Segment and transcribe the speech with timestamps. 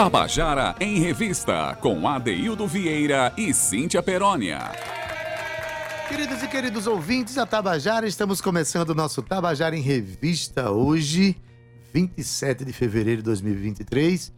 [0.00, 4.58] Tabajara em Revista, com Adeildo Vieira e Cíntia Perónia.
[6.08, 11.36] Queridos e queridos ouvintes da Tabajara, estamos começando o nosso Tabajara em Revista hoje,
[11.92, 14.32] 27 de fevereiro de 2023.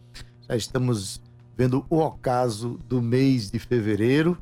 [0.49, 1.21] Já estamos
[1.57, 4.37] vendo o ocaso do mês de fevereiro,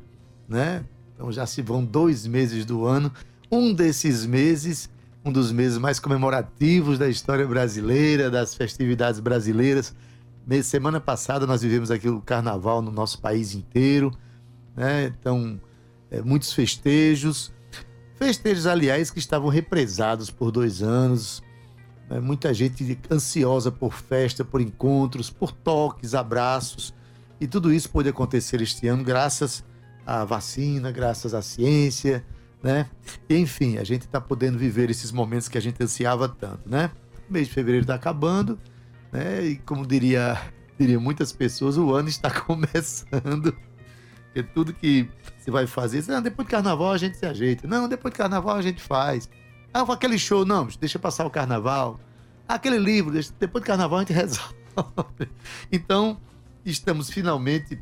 [0.48, 0.84] né?
[1.14, 3.12] Então já se vão dois meses do ano.
[3.48, 4.90] Um desses meses,
[5.24, 9.94] um dos meses mais comemorativos da história brasileira, das festividades brasileiras.
[10.64, 14.10] Semana passada nós vivemos aqui o carnaval no nosso país inteiro,
[14.76, 15.06] né?
[15.06, 15.60] Então,
[16.10, 17.52] é, muitos festejos.
[18.16, 21.42] Festejos, aliás, que estavam represados por dois anos.
[22.10, 22.20] Né?
[22.20, 26.92] Muita gente ansiosa por festa, por encontros, por toques, abraços.
[27.40, 29.64] E tudo isso pôde acontecer este ano graças
[30.04, 32.24] à vacina, graças à ciência,
[32.62, 32.88] né?
[33.28, 36.90] E, enfim, a gente está podendo viver esses momentos que a gente ansiava tanto, né?
[37.28, 38.58] O mês de fevereiro está acabando,
[39.10, 39.44] né?
[39.44, 40.40] E como diria,
[40.78, 43.56] diria muitas pessoas, o ano está começando.
[44.26, 47.66] Porque tudo que você vai fazer, não, depois do carnaval a gente se ajeita.
[47.66, 49.28] Não, depois do carnaval a gente faz.
[49.74, 52.00] Ah, aquele show, não, deixa passar o carnaval.
[52.48, 54.54] Ah, aquele livro, deixa, depois do carnaval a gente resolve.
[55.70, 56.18] Então,
[56.64, 57.78] estamos finalmente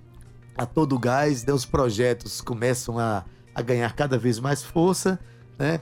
[0.56, 1.52] a todo gás, né?
[1.52, 5.18] os projetos começam a, a ganhar cada vez mais força,
[5.58, 5.80] né?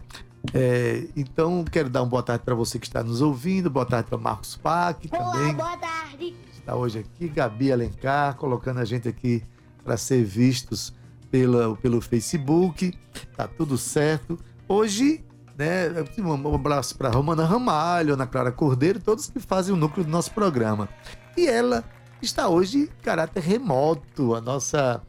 [0.55, 4.09] É, então, quero dar uma boa tarde para você que está nos ouvindo, boa tarde
[4.09, 5.55] para Marcos Pac também.
[5.55, 6.37] boa tarde.
[6.53, 9.43] Está hoje aqui, Gabi Alencar, colocando a gente aqui
[9.83, 10.93] para ser vistos
[11.31, 12.93] pela, pelo Facebook.
[13.37, 14.39] Tá tudo certo.
[14.69, 15.25] Hoje,
[15.57, 15.89] né,
[16.19, 20.31] um abraço para Romana Ramalho, Ana Clara Cordeiro, todos que fazem o núcleo do nosso
[20.33, 20.89] programa.
[21.37, 21.85] E ela
[22.21, 25.03] está hoje em caráter remoto, a nossa,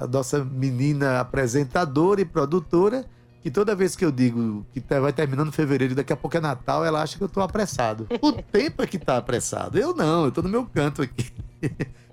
[0.00, 3.04] a nossa menina apresentadora e produtora
[3.42, 6.40] que toda vez que eu digo que vai terminando fevereiro e daqui a pouco é
[6.40, 8.06] Natal, ela acha que eu tô apressado.
[8.20, 9.78] O tempo é que tá apressado.
[9.78, 11.30] Eu não, eu tô no meu canto aqui.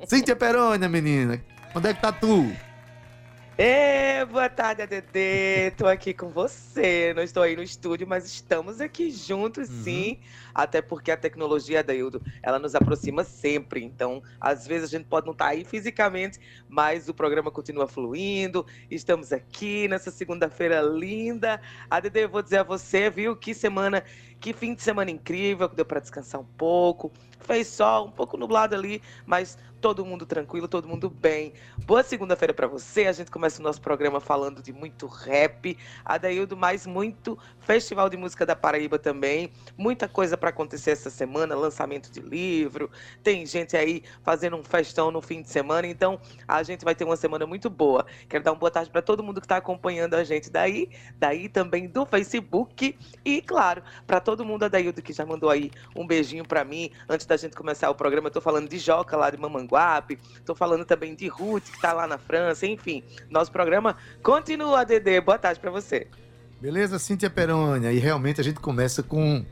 [0.07, 1.41] Cíntia Perônia, menina.
[1.75, 2.49] Onde é que tá tu?
[3.59, 5.71] É, boa tarde, ADD.
[5.75, 7.11] Tô aqui com você.
[7.15, 9.83] Não estou aí no estúdio, mas estamos aqui juntos, uhum.
[9.83, 10.19] sim.
[10.53, 13.83] Até porque a tecnologia, Daildo, ela nos aproxima sempre.
[13.83, 16.39] Então, às vezes a gente pode não estar tá aí fisicamente,
[16.69, 18.63] mas o programa continua fluindo.
[18.91, 21.59] Estamos aqui nessa segunda-feira linda.
[21.89, 24.03] ADD, eu vou dizer a você, viu, que semana,
[24.39, 27.11] que fim de semana incrível, deu para descansar um pouco.
[27.39, 31.53] Fez sol, um pouco nublado ali, mas todo mundo tranquilo, todo mundo bem.
[31.85, 33.05] Boa segunda-feira para você.
[33.05, 38.17] A gente começa o nosso programa falando de muito rap, Adaildo, mais muito Festival de
[38.17, 39.51] Música da Paraíba também.
[39.77, 42.89] Muita coisa para acontecer essa semana, lançamento de livro.
[43.23, 47.05] Tem gente aí fazendo um festão no fim de semana, então a gente vai ter
[47.05, 48.05] uma semana muito boa.
[48.27, 51.47] Quero dar uma boa tarde para todo mundo que está acompanhando a gente daí, daí
[51.47, 56.45] também do Facebook e claro, para todo mundo Adaildo que já mandou aí um beijinho
[56.45, 58.27] para mim antes da gente começar o programa.
[58.27, 61.77] Eu tô falando de Joca lá de Mamãe Maranguape, estou falando também de Ruth, que
[61.77, 63.01] está lá na França, enfim.
[63.29, 65.21] Nosso programa continua, Dedê.
[65.21, 66.07] Boa tarde para você.
[66.59, 67.93] Beleza, Cíntia Perônia.
[67.93, 69.45] E realmente a gente começa com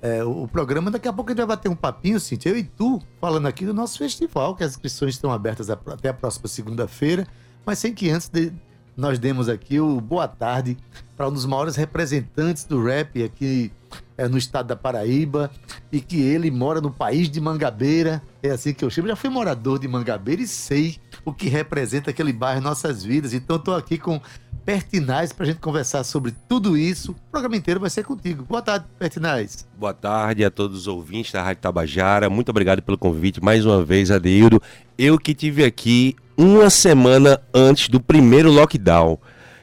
[0.00, 0.92] é, o programa.
[0.92, 3.66] Daqui a pouco a gente vai bater um papinho, Cíntia, eu e tu, falando aqui
[3.66, 7.26] do nosso festival, que as inscrições estão abertas até a próxima segunda-feira.
[7.66, 8.52] Mas sem que antes de,
[8.96, 10.76] nós demos aqui o boa tarde
[11.16, 13.70] para um dos maiores representantes do rap aqui
[14.16, 15.50] é, no estado da Paraíba
[15.90, 18.22] e que ele mora no país de Mangabeira.
[18.42, 19.08] É assim que eu chamo.
[19.08, 23.32] Já fui morador de Mangabeira e sei o que representa aquele bairro em nossas vidas.
[23.32, 24.20] Então estou aqui com
[24.64, 27.12] Pertinaz para a gente conversar sobre tudo isso.
[27.12, 28.44] O programa inteiro vai ser contigo.
[28.44, 29.66] Boa tarde, Pertinaz.
[29.78, 32.28] Boa tarde a todos os ouvintes da Rádio Tabajara.
[32.28, 34.60] Muito obrigado pelo convite mais uma vez, Adeildo.
[34.98, 39.18] Eu que tive aqui uma semana antes do primeiro lockdown.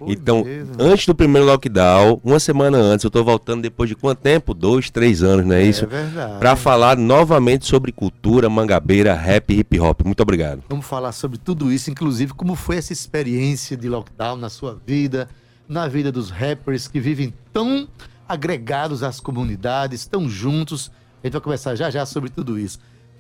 [0.05, 0.75] então, mesmo.
[0.77, 4.53] antes do primeiro lockdown, uma semana antes, eu estou voltando depois de quanto tempo?
[4.53, 5.85] Dois, três anos, não é, é isso?
[5.85, 6.37] É verdade.
[6.37, 10.01] Para falar novamente sobre cultura, mangabeira, rap e hip hop.
[10.05, 10.63] Muito obrigado.
[10.69, 15.27] Vamos falar sobre tudo isso, inclusive como foi essa experiência de lockdown na sua vida,
[15.67, 17.87] na vida dos rappers que vivem tão
[18.29, 20.91] agregados às comunidades, tão juntos.
[21.23, 22.77] A gente vai conversar já já sobre tudo isso.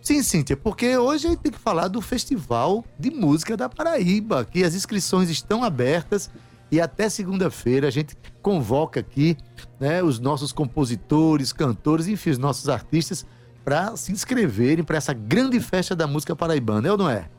[0.07, 4.45] Sim, Cíntia, porque hoje a gente tem que falar do Festival de Música da Paraíba,
[4.45, 6.31] que as inscrições estão abertas
[6.71, 9.35] e até segunda-feira a gente convoca aqui
[9.77, 13.25] né, os nossos compositores, cantores, enfim, os nossos artistas
[13.65, 17.29] para se inscreverem para essa grande festa da música paraibana, é ou não é?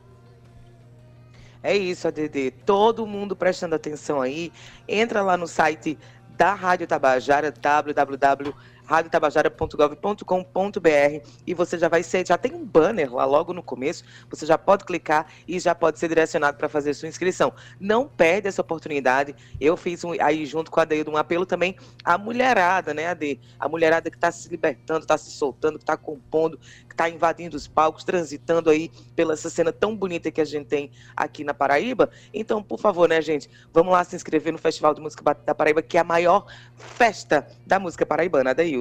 [1.62, 2.50] É isso, ADD.
[2.66, 4.52] Todo mundo prestando atenção aí.
[4.86, 5.98] Entra lá no site
[6.36, 8.54] da Rádio Tabajara, www
[8.88, 14.46] radiotabajara.gov.com.br e você já vai ser, já tem um banner lá logo no começo, você
[14.46, 17.52] já pode clicar e já pode ser direcionado para fazer sua inscrição.
[17.78, 19.36] Não perde essa oportunidade.
[19.60, 23.38] Eu fiz um, aí junto com a Deildo um apelo também à mulherada, né, Ade?
[23.60, 26.58] A mulherada que está se libertando, está se soltando, que está compondo,
[26.88, 30.66] que está invadindo os palcos, transitando aí pela essa cena tão bonita que a gente
[30.66, 32.08] tem aqui na Paraíba.
[32.32, 35.82] Então, por favor, né, gente, vamos lá se inscrever no Festival de Música da Paraíba,
[35.82, 36.46] que é a maior
[36.76, 38.77] festa da música paraibana, Adeildo.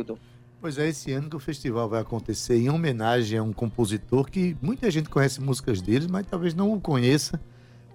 [0.59, 4.57] Pois é, esse ano que o festival vai acontecer em homenagem a um compositor que
[4.61, 7.39] muita gente conhece músicas dele, mas talvez não o conheça.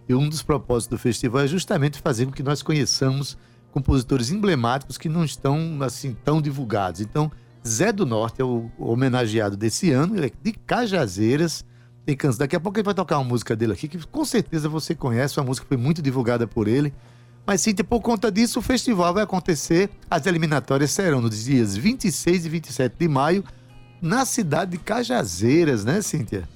[0.08, 3.36] E um dos propósitos do festival é justamente fazer com que nós conheçamos
[3.72, 7.00] compositores emblemáticos que não estão assim tão divulgados.
[7.00, 7.32] Então,
[7.66, 11.64] Zé do Norte é o homenageado desse ano, ele é de Cajazeiras.
[12.04, 12.40] Tem canção.
[12.40, 15.38] Daqui a pouco ele vai tocar uma música dele aqui, que com certeza você conhece,
[15.38, 16.92] uma música que foi muito divulgada por ele.
[17.44, 19.90] Mas, Cíntia, por conta disso, o festival vai acontecer.
[20.10, 23.44] As eliminatórias serão nos dias 26 e 27 de maio,
[24.00, 26.48] na cidade de Cajazeiras, né, Cíntia?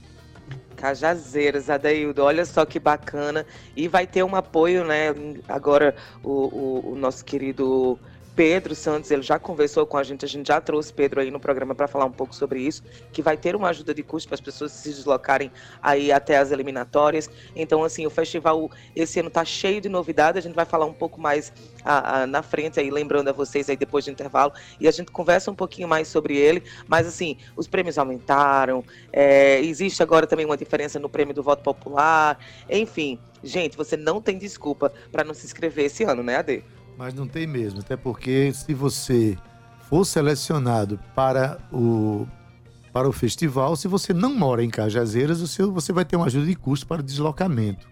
[0.76, 3.44] Cajazeiras, Adaildo, olha só que bacana.
[3.74, 5.14] E vai ter um apoio, né?
[5.48, 7.98] Agora, o, o, o nosso querido
[8.36, 11.40] Pedro Santos, ele já conversou com a gente, a gente já trouxe Pedro aí no
[11.40, 14.34] programa para falar um pouco sobre isso, que vai ter uma ajuda de custo para
[14.34, 15.50] as pessoas se deslocarem
[15.82, 17.30] aí até as eliminatórias.
[17.56, 20.92] Então, assim, o festival esse ano está cheio de novidades, a gente vai falar um
[20.92, 21.50] pouco mais
[21.82, 25.10] a, a, na frente aí, lembrando a vocês aí depois do intervalo, e a gente
[25.10, 28.84] conversa um pouquinho mais sobre ele, mas assim, os prêmios aumentaram,
[29.14, 32.38] é, existe agora também uma diferença no prêmio do voto popular,
[32.68, 36.62] enfim, gente, você não tem desculpa para não se inscrever esse ano, né, Ade?
[36.96, 39.36] Mas não tem mesmo, até porque se você
[39.88, 42.26] for selecionado para o,
[42.92, 46.46] para o festival, se você não mora em Cajazeiras, você, você vai ter uma ajuda
[46.46, 47.86] de custo para o deslocamento.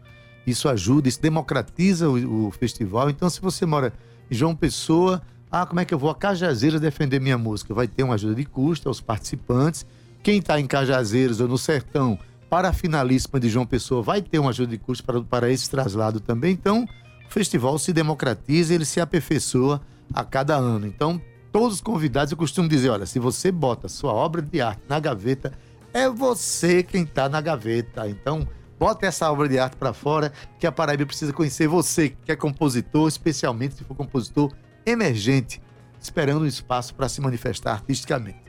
[0.46, 3.10] Isso ajuda, isso democratiza o, o festival.
[3.10, 3.92] Então, se você mora
[4.30, 7.72] em João Pessoa, ah, como é que eu vou a Cajazeiras defender minha música?
[7.72, 9.86] Vai ter uma ajuda de custo aos participantes.
[10.22, 12.18] Quem está em Cajazeiras ou no Sertão,
[12.50, 15.70] para a finalíssima de João Pessoa, vai ter uma ajuda de custo para, para esse
[15.70, 16.52] traslado também.
[16.52, 16.86] Então,
[17.28, 19.80] o festival se democratiza, ele se aperfeiçoa
[20.12, 20.86] a cada ano.
[20.86, 21.20] Então,
[21.52, 24.98] todos os convidados, eu costumo dizer, olha, se você bota sua obra de arte na
[25.00, 25.52] gaveta,
[25.92, 28.08] é você quem está na gaveta.
[28.08, 28.46] Então,
[28.78, 32.36] bota essa obra de arte para fora, que a Paraíba precisa conhecer você, que é
[32.36, 34.52] compositor, especialmente se for compositor
[34.84, 35.62] emergente,
[36.00, 38.42] esperando um espaço para se manifestar artisticamente.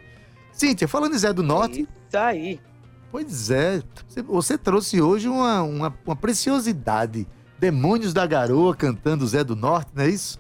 [0.52, 1.88] Cíntia, falando em Zé do Norte.
[2.08, 2.60] Isso aí.
[3.12, 3.82] Pois é,
[4.28, 7.28] você trouxe hoje uma, uma, uma preciosidade
[7.60, 10.40] Demônios da Garoa cantando Zé do Norte, não é isso?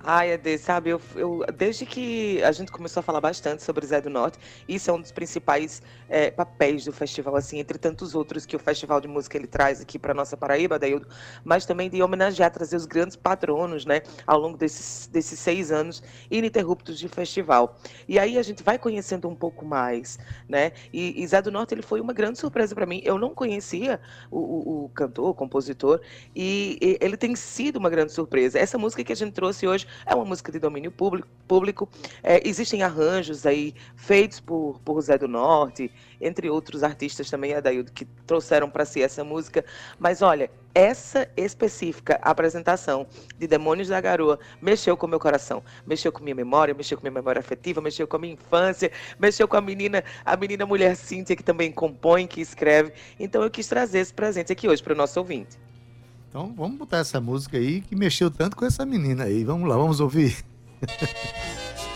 [0.00, 4.00] Ai, Ade, sabe, eu, eu, desde que a gente começou a falar bastante sobre Zé
[4.00, 8.46] do Norte, isso é um dos principais é, papéis do festival, assim, entre tantos outros
[8.46, 11.08] que o Festival de Música ele traz aqui para nossa Paraíba, Daildo,
[11.44, 16.00] mas também de homenagear, trazer os grandes patronos, né, ao longo desses, desses seis anos
[16.30, 17.76] ininterruptos de festival.
[18.06, 20.16] E aí a gente vai conhecendo um pouco mais,
[20.48, 23.02] né, e, e Zé do Norte, ele foi uma grande surpresa para mim.
[23.04, 24.00] Eu não conhecia
[24.30, 26.00] o, o, o cantor, o compositor,
[26.36, 28.60] e, e ele tem sido uma grande surpresa.
[28.60, 31.28] Essa música que a gente trouxe hoje é uma música de domínio público.
[31.46, 31.88] público.
[32.22, 35.90] É, existem arranjos aí feitos por, por Zé do Norte,
[36.20, 39.64] entre outros artistas também, Adaildo, que trouxeram para si essa música.
[39.98, 43.06] Mas olha, essa específica apresentação
[43.36, 47.14] de Demônios da Garoa mexeu com meu coração, mexeu com minha memória, mexeu com minha
[47.14, 51.34] memória afetiva, mexeu com a minha infância, mexeu com a menina, a menina mulher Cíntia
[51.34, 52.92] que também compõe, que escreve.
[53.18, 55.67] Então eu quis trazer esse presente aqui hoje para o nosso ouvinte.
[56.28, 59.44] Então vamos botar essa música aí que mexeu tanto com essa menina aí.
[59.44, 60.36] Vamos lá, vamos ouvir.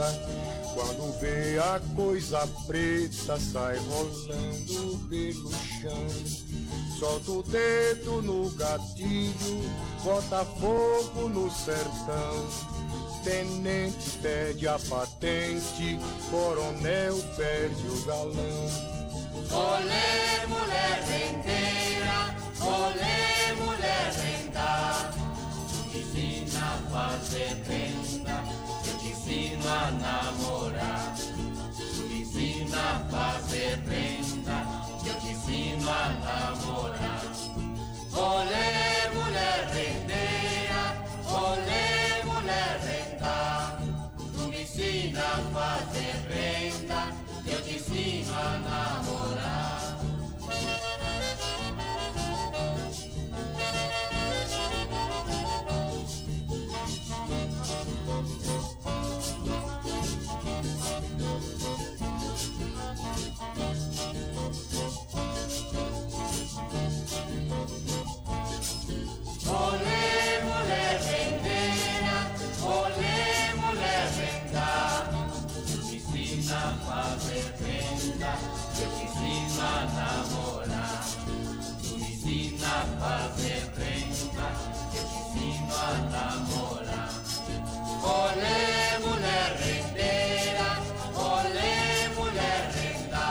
[0.00, 0.40] careta.
[0.74, 6.08] Quando vê a coisa preta, sai rolando pelo chão.
[6.98, 9.70] Solta o dedo no gatilho,
[10.02, 12.48] bota fogo no sertão.
[13.24, 15.98] Tenente pede a patente,
[16.30, 18.90] coronel perde o galão.
[19.52, 25.12] Olê, mulher rendeira, olê, mulher renda.
[25.68, 28.69] Tu me ensina a fazer te
[29.30, 31.19] ensino a namorar.
[78.88, 81.04] Te ensino a namorar.
[81.82, 84.48] Tu ensina a fazer renda,
[84.94, 87.10] eu te ensino a namorar.
[88.02, 90.70] Olê, mulher rendeira,
[91.14, 93.28] olê, mulher renda.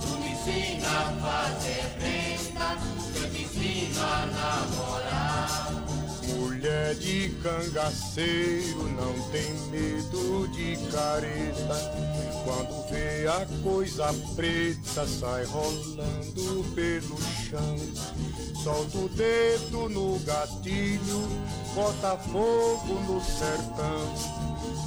[0.00, 2.68] Tu me ensina a fazer renda,
[3.16, 5.72] eu te ensino a namorar.
[6.38, 11.76] Mulher de cangaceiro não tem medo de careta.
[12.44, 12.83] Quando
[13.26, 17.76] a coisa preta, sai rolando pelo chão.
[18.62, 21.28] Solta o dedo no gatilho,
[21.74, 24.14] bota fogo no sertão.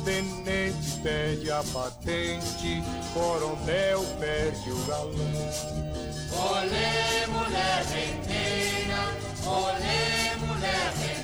[0.03, 5.77] Tenente pede a patente, coronel perde o galão.
[6.31, 11.16] Olê, mulher rendeira, olê, mulher renda.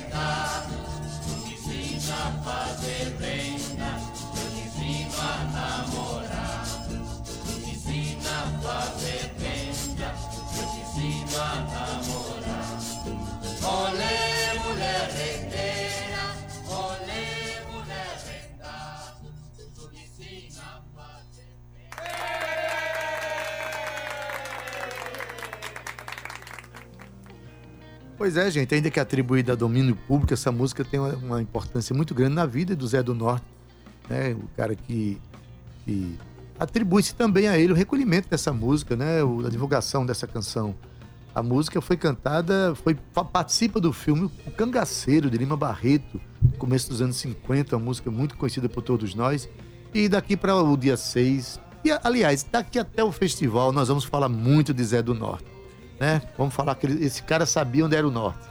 [28.24, 31.94] Pois é, gente, ainda que atribuída a domínio público, essa música tem uma, uma importância
[31.94, 33.44] muito grande na vida do Zé do Norte,
[34.08, 34.32] né?
[34.32, 35.20] O cara que,
[35.84, 36.16] que
[36.58, 39.22] atribui-se também a ele o recolhimento dessa música, né?
[39.22, 40.74] O- a divulgação dessa canção.
[41.34, 42.96] A música foi cantada, foi
[43.30, 48.10] participa do filme O Cangaceiro de Lima Barreto, no começo dos anos 50, uma música
[48.10, 49.46] muito conhecida por todos nós.
[49.92, 54.30] E daqui para o dia 6, e aliás, daqui até o festival, nós vamos falar
[54.30, 55.52] muito de Zé do Norte
[56.04, 56.22] né?
[56.36, 58.46] Vamos falar que esse cara sabia onde era o norte.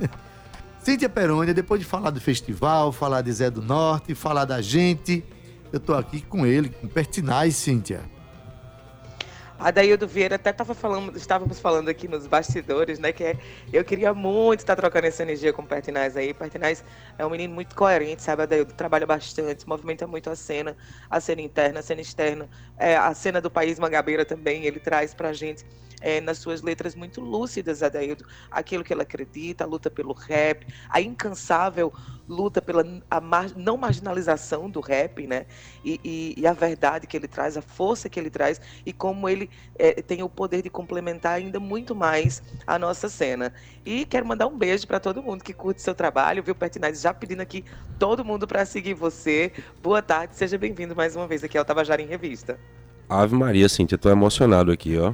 [0.78, 5.24] Cíntia Perônia, depois de falar do festival, falar de Zé do Norte, falar da gente,
[5.72, 8.02] eu tô aqui com ele, com Pertinaz, Cíntia.
[9.58, 13.10] Adaildo Vieira até tava falando, estávamos falando aqui nos bastidores, né?
[13.12, 13.38] Que é-
[13.72, 16.34] eu queria muito estar trocando essa energia com o Pertinaz aí.
[16.34, 16.84] Pertinaz
[17.16, 18.42] é um menino muito coerente, sabe?
[18.42, 20.76] Adaildo trabalha bastante, movimenta muito a cena,
[21.08, 24.64] a cena interna, a cena externa, é, a cena do país Mangabeira também.
[24.66, 25.64] Ele traz pra gente
[26.02, 30.66] é, nas suas letras muito lúcidas, Adaildo, aquilo que ele acredita, a luta pelo rap,
[30.90, 31.90] a incansável
[32.28, 32.84] luta pela
[33.22, 35.46] mar- não marginalização do rap, né?
[35.82, 39.28] E, e- e a verdade que ele traz, a força que ele traz e como
[39.28, 39.45] ele
[39.78, 43.52] é, tem o poder de complementar ainda muito mais a nossa cena.
[43.84, 47.00] E quero mandar um beijo para todo mundo que curte seu trabalho, viu, Pertinaz?
[47.00, 47.64] Já pedindo aqui
[47.98, 49.52] todo mundo para seguir você.
[49.82, 52.58] Boa tarde, seja bem-vindo mais uma vez aqui ao Tabajara em Revista.
[53.08, 55.12] Ave Maria, Cintia, tô emocionado aqui, ó.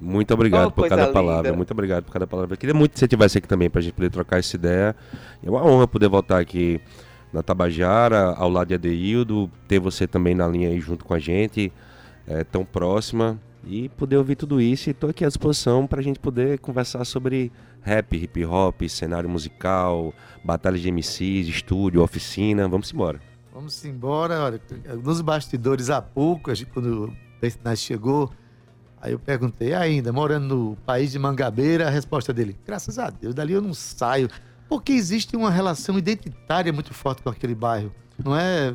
[0.00, 1.56] Muito obrigado Oh, por cada palavra, linda.
[1.56, 2.56] muito obrigado por cada palavra.
[2.56, 4.94] Queria muito que você estivesse aqui também pra gente poder trocar essa ideia.
[5.42, 6.80] É uma honra poder voltar aqui
[7.32, 11.18] na Tabajara, ao lado de Adeildo, ter você também na linha aí junto com a
[11.18, 11.72] gente,
[12.28, 14.90] é, tão próxima, e poder ouvir tudo isso.
[14.90, 17.50] E tô aqui à disposição pra gente poder conversar sobre
[17.82, 22.68] rap, hip hop, cenário musical, batalha de MCs, estúdio, oficina.
[22.68, 23.20] Vamos embora.
[23.52, 24.60] Vamos embora, olha,
[25.02, 28.30] nos bastidores há pouco, a gente, quando o chegou,
[29.00, 33.34] aí eu perguntei, ainda, morando no país de Mangabeira, a resposta dele, graças a Deus,
[33.34, 34.28] dali eu não saio.
[34.68, 38.74] Porque existe uma relação identitária muito forte com aquele bairro, não é?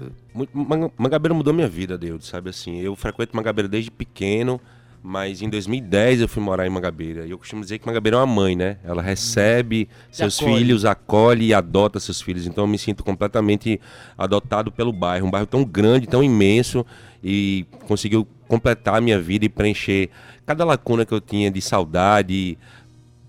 [0.97, 2.79] Mangabeira mudou minha vida, Deus, sabe assim?
[2.79, 4.59] Eu frequento Mangabeira desde pequeno,
[5.01, 7.25] mas em 2010 eu fui morar em Mangabeira.
[7.25, 8.77] E eu costumo dizer que Mangabeira é uma mãe, né?
[8.83, 10.57] Ela recebe seus acolhe.
[10.57, 12.47] filhos, acolhe e adota seus filhos.
[12.47, 13.81] Então eu me sinto completamente
[14.17, 15.27] adotado pelo bairro.
[15.27, 16.85] Um bairro tão grande, tão imenso
[17.21, 20.09] e conseguiu completar a minha vida e preencher
[20.45, 22.57] cada lacuna que eu tinha de saudade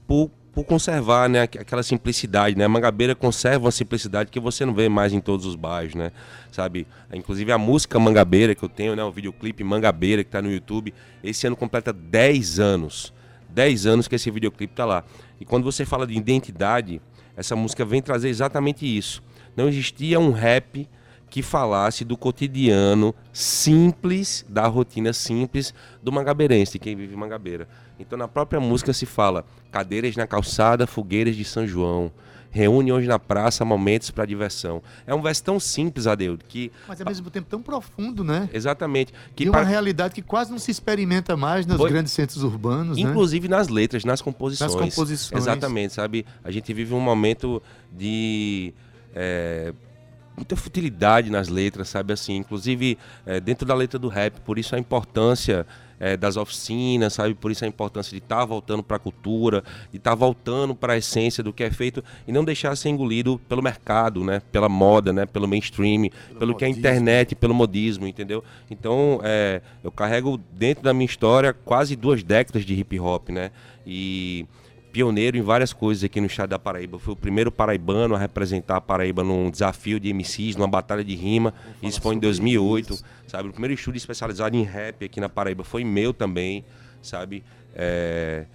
[0.07, 2.65] por por conservar, né, aquela simplicidade, né?
[2.65, 6.13] A Mangabeira conserva uma simplicidade que você não vê mais em todos os bairros, né?
[6.53, 6.87] Sabe?
[7.13, 10.95] Inclusive a música Mangabeira que eu tenho, né, o videoclipe Mangabeira que está no YouTube,
[11.25, 13.13] esse ano completa 10 anos.
[13.49, 15.05] 10 anos que esse videoclipe está lá.
[15.41, 17.01] E quando você fala de identidade,
[17.37, 19.21] essa música vem trazer exatamente isso.
[19.57, 20.89] Não existia um rap
[21.35, 27.67] que falasse do cotidiano simples, da rotina simples do mangabeirense, de quem vive Mangabeira.
[27.99, 32.13] Então na própria música se fala cadeiras na calçada, fogueiras de São João,
[32.53, 34.81] reuniões na praça, momentos para diversão.
[35.05, 36.71] É um verso tão simples, Adeudo, que...
[36.87, 38.49] Mas ao mesmo tempo tão profundo, né?
[38.53, 39.13] Exatamente.
[39.35, 39.67] Que e uma para...
[39.67, 41.91] realidade que quase não se experimenta mais nos Foi...
[41.91, 43.03] grandes centros urbanos, né?
[43.03, 43.57] Inclusive né?
[43.57, 44.73] nas letras, nas composições.
[44.73, 45.43] Nas composições.
[45.43, 46.25] Exatamente, sabe?
[46.45, 47.61] A gente vive um momento
[47.93, 48.73] de...
[49.13, 49.75] É
[50.37, 54.75] muita futilidade nas letras, sabe assim, inclusive é, dentro da letra do rap, por isso
[54.75, 55.67] a importância
[55.99, 59.63] é, das oficinas, sabe, por isso a importância de estar tá voltando para a cultura,
[59.91, 62.89] de estar tá voltando para a essência do que é feito e não deixar ser
[62.89, 67.35] engolido pelo mercado, né, pela moda, né, pelo mainstream, pelo, pelo que é a internet,
[67.35, 68.43] pelo modismo, entendeu?
[68.71, 73.51] Então, é, eu carrego dentro da minha história quase duas décadas de hip hop, né,
[73.87, 74.47] e
[74.95, 77.01] pioneiro em várias coisas aqui no estado da Paraíba.
[77.01, 81.17] Fui o primeiro paraibano a representar a Paraíba num desafio de MCs, numa batalha de
[81.17, 81.53] rima.
[81.83, 83.05] Isso foi em 2008, isso.
[83.27, 83.49] sabe?
[83.49, 86.65] O primeiro estúdio especializado em rap aqui na Paraíba foi meu também,
[87.03, 87.43] sabe?
[87.75, 88.47] É...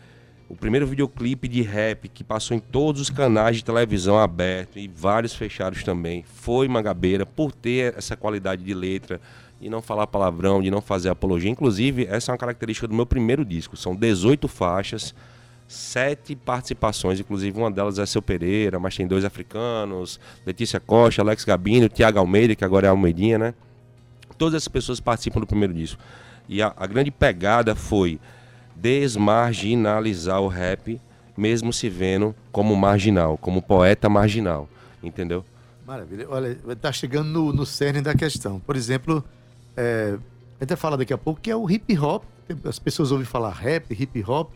[0.48, 4.88] O primeiro videoclipe de rap que passou em todos os canais de televisão aberto e
[4.88, 9.20] vários fechados também foi Mangabeira, por ter essa qualidade de letra,
[9.60, 11.52] e não falar palavrão, de não fazer apologia.
[11.52, 13.76] Inclusive, essa é uma característica do meu primeiro disco.
[13.76, 15.14] São 18 faixas
[15.70, 21.46] sete participações, inclusive uma delas é Seu Pereira, mas tem dois africanos, Letícia Costa, Alex
[21.46, 23.54] Gabino, Tiago Almeida, que agora é Almeidinha, né?
[24.36, 26.02] Todas essas pessoas participam do primeiro disco.
[26.48, 28.20] E a, a grande pegada foi
[28.76, 31.00] desmarginalizar o rap,
[31.38, 34.68] mesmo se vendo como marginal, como poeta marginal,
[35.04, 35.46] entendeu?
[35.86, 36.26] Maravilha.
[36.30, 38.60] Olha, tá chegando no, no cerne da questão.
[38.60, 39.24] Por exemplo,
[39.78, 40.18] é,
[40.60, 42.24] a gente vai falar daqui a pouco que é o hip hop.
[42.64, 44.52] As pessoas ouvem falar rap, hip hop,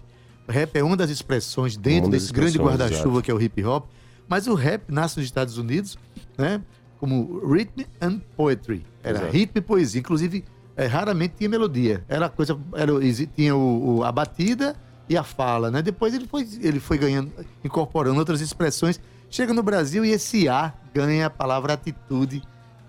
[0.48, 3.88] rap é uma das expressões dentro desse grande guarda-chuva que é o hip hop.
[4.28, 5.98] Mas o rap nasce nos Estados Unidos,
[6.38, 6.62] né?
[7.00, 8.86] Como rhythm and poetry.
[9.04, 9.34] Era Exato.
[9.34, 10.00] ritmo e poesia.
[10.00, 10.46] Inclusive,
[10.76, 12.04] é, raramente tinha melodia.
[12.08, 12.58] Era coisa.
[12.74, 12.94] Era,
[13.36, 14.76] tinha o, o, a batida
[15.10, 15.82] e a fala, né?
[15.82, 17.32] Depois ele foi, ele foi ganhando,
[17.64, 19.00] incorporando outras expressões.
[19.30, 22.42] Chega no Brasil e esse A ganha a palavra atitude,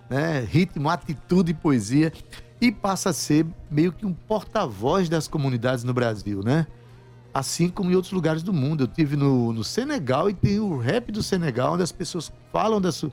[0.09, 0.47] né?
[0.49, 2.12] Ritmo, atitude e poesia.
[2.61, 6.67] E passa a ser meio que um porta-voz das comunidades no Brasil, né?
[7.35, 8.85] Assim como em outros lugares do mundo.
[8.85, 12.81] Eu tive no, no Senegal e tem o rap do Senegal, onde as pessoas falam
[12.81, 13.11] da sua.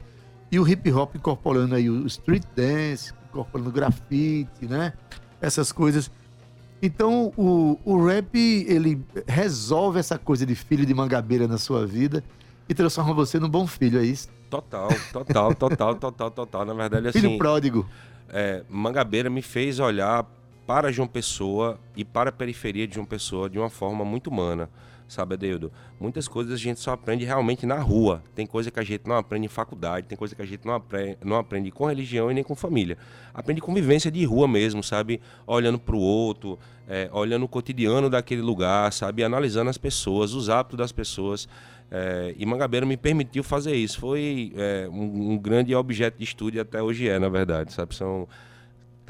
[0.51, 4.93] E o hip hop incorporando aí o street dance, incorporando grafite, né?
[5.41, 6.11] Essas coisas.
[6.81, 12.23] Então, o, o rap, ele resolve essa coisa de filho de mangabeira na sua vida
[12.67, 14.29] e transforma você num bom filho, é isso?
[14.49, 16.65] Total, total, total, total, total.
[16.65, 17.21] Na verdade, assim.
[17.21, 17.87] Filho pródigo.
[18.29, 20.25] É, mangabeira me fez olhar
[20.65, 24.69] para João Pessoa e para a periferia de João Pessoa de uma forma muito humana,
[25.07, 25.71] sabe, Adeudo?
[25.99, 28.23] Muitas coisas a gente só aprende realmente na rua.
[28.33, 30.73] Tem coisa que a gente não aprende em faculdade, tem coisa que a gente não
[30.73, 32.97] aprende, não aprende com religião e nem com família.
[33.33, 35.19] Aprende convivência de rua mesmo, sabe?
[35.45, 39.23] Olhando para o outro, é, olhando o cotidiano daquele lugar, sabe?
[39.23, 41.47] Analisando as pessoas, os hábitos das pessoas.
[41.91, 43.99] É, e Mangabeira me permitiu fazer isso.
[43.99, 47.93] Foi é, um, um grande objeto de estudo e até hoje é, na verdade, sabe?
[47.93, 48.27] São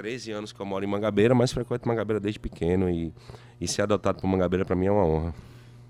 [0.01, 3.13] 13 anos que eu moro em Mangabeira, mas frequento Mangabeira desde pequeno e,
[3.59, 5.35] e ser adotado por Mangabeira para mim é uma honra.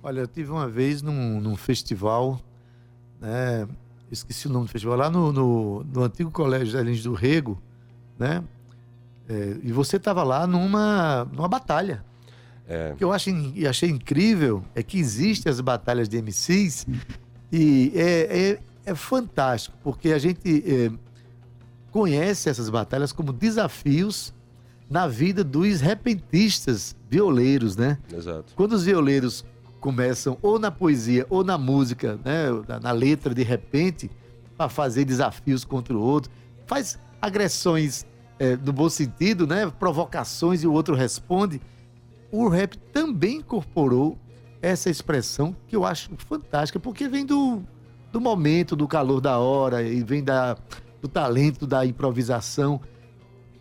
[0.03, 2.41] Olha, eu tive uma vez num, num festival,
[3.21, 3.65] né?
[4.11, 7.57] Esqueci o nome do festival, lá no, no, no antigo colégio da Lins do Rego,
[8.19, 8.43] né?
[9.29, 12.03] É, e você estava lá numa, numa batalha.
[12.67, 12.91] É.
[12.91, 13.29] O que eu acho,
[13.69, 16.85] achei incrível é que existem as batalhas de MCs
[17.49, 18.59] e é, é,
[18.91, 20.91] é fantástico, porque a gente é,
[21.91, 24.33] conhece essas batalhas como desafios
[24.89, 27.97] na vida dos repentistas violeiros, né?
[28.11, 28.53] Exato.
[28.55, 29.45] Quando os violeiros
[29.79, 32.47] começam ou na poesia ou na música, né,
[32.81, 34.09] na letra de repente,
[34.57, 36.31] para fazer desafios contra o outro,
[36.67, 38.05] faz agressões
[38.37, 41.61] é, no bom sentido, né, provocações e o outro responde.
[42.31, 44.17] O rap também incorporou
[44.61, 47.61] essa expressão que eu acho fantástica, porque vem do,
[48.11, 50.57] do momento, do calor da hora e vem da,
[51.01, 52.79] do talento, da improvisação.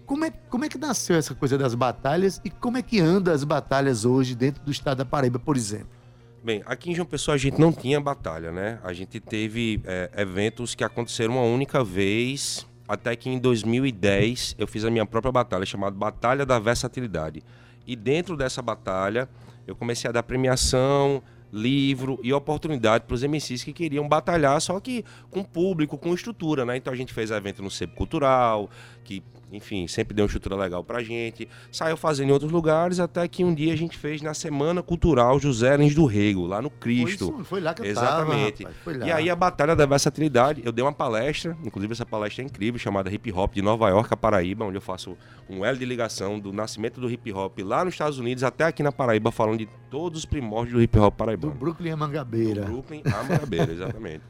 [0.07, 3.33] Como é, como é que nasceu essa coisa das batalhas e como é que anda
[3.33, 6.00] as batalhas hoje dentro do estado da Paraíba, por exemplo?
[6.42, 8.79] Bem, aqui em João Pessoa a gente não tinha batalha, né?
[8.83, 14.66] A gente teve é, eventos que aconteceram uma única vez, até que em 2010 eu
[14.66, 17.42] fiz a minha própria batalha, chamada Batalha da Versatilidade.
[17.87, 19.29] E dentro dessa batalha
[19.66, 21.22] eu comecei a dar premiação,
[21.53, 26.65] livro e oportunidade para os MCs que queriam batalhar, só que com público, com estrutura,
[26.65, 26.77] né?
[26.77, 28.71] Então a gente fez evento no Sebo Cultural,
[29.05, 31.49] que enfim, sempre deu uma estrutura legal pra gente.
[31.71, 35.39] Saiu fazendo em outros lugares, até que um dia a gente fez na Semana Cultural
[35.39, 37.33] José Lins do Rego, lá no Cristo.
[37.33, 38.65] Foi, foi lá que eu Exatamente.
[38.65, 39.09] tava, rapaz.
[39.09, 42.79] E aí a Batalha da Versatilidade, eu dei uma palestra, inclusive essa palestra é incrível,
[42.79, 45.17] chamada Hip Hop de Nova York a Paraíba, onde eu faço
[45.49, 48.83] um L de ligação do nascimento do hip hop lá nos Estados Unidos até aqui
[48.83, 51.55] na Paraíba, falando de todos os primórdios do hip hop Do paraibano.
[51.55, 52.63] Brooklyn a Mangabeira.
[52.63, 54.23] Do Brooklyn a Mangabeira, exatamente.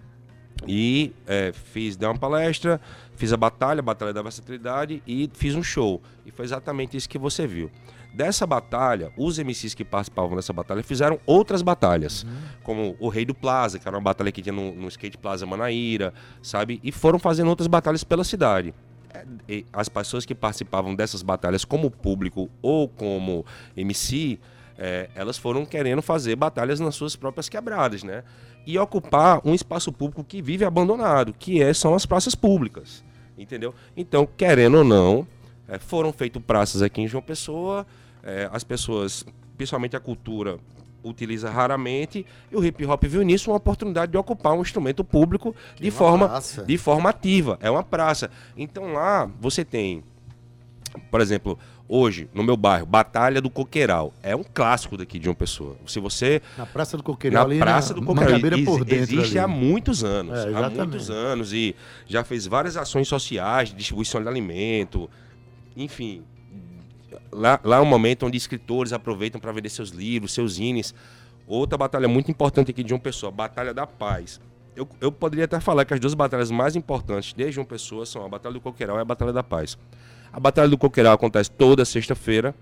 [0.66, 2.80] E é, fiz, dei uma palestra,
[3.16, 6.00] fiz a batalha, a batalha da versatilidade e fiz um show.
[6.26, 7.70] E foi exatamente isso que você viu.
[8.12, 12.26] Dessa batalha, os MCs que participavam dessa batalha fizeram outras batalhas,
[12.64, 15.46] como o Rei do Plaza, que era uma batalha que tinha no, no Skate Plaza
[15.46, 16.80] Manaíra, sabe?
[16.82, 18.74] E foram fazendo outras batalhas pela cidade.
[19.14, 23.46] É, e As pessoas que participavam dessas batalhas como público ou como
[23.76, 24.40] MC,
[24.76, 28.24] é, elas foram querendo fazer batalhas nas suas próprias quebradas, né?
[28.66, 33.02] E ocupar um espaço público que vive abandonado, que é, são as praças públicas,
[33.36, 33.74] entendeu?
[33.96, 35.26] Então, querendo ou não,
[35.66, 37.86] é, foram feitas praças aqui em João Pessoa,
[38.22, 39.24] é, as pessoas,
[39.56, 40.58] principalmente a cultura,
[41.02, 45.54] utiliza raramente, e o hip hop viu nisso uma oportunidade de ocupar um instrumento público
[45.76, 46.62] de uma forma, praça.
[46.64, 47.58] de forma ativa.
[47.60, 48.30] É uma praça.
[48.56, 50.04] Então lá você tem,
[51.10, 51.58] por exemplo,
[51.90, 54.14] hoje, no meu bairro, Batalha do Coqueiral.
[54.22, 55.76] É um clássico daqui de uma pessoa.
[55.86, 56.40] Se você.
[56.56, 58.40] Na Praça do Coqueiral, Na Praça na do Coqueiral.
[58.64, 59.38] Por dentro existe ali.
[59.40, 60.38] há muitos anos.
[60.38, 61.52] É, há muitos anos.
[61.52, 61.74] E
[62.06, 65.10] já fez várias ações sociais de distribuição de alimento.
[65.76, 66.22] Enfim.
[67.32, 70.94] Lá, lá é um momento onde escritores aproveitam para vender seus livros, seus zines.
[71.46, 74.40] Outra batalha muito importante aqui de uma pessoa, Batalha da Paz.
[74.76, 78.24] Eu, eu poderia até falar que as duas batalhas mais importantes de João Pessoa são
[78.24, 79.76] a Batalha do Coqueiral e a Batalha da Paz.
[80.32, 82.54] A Batalha do Coqueiral acontece toda sexta-feira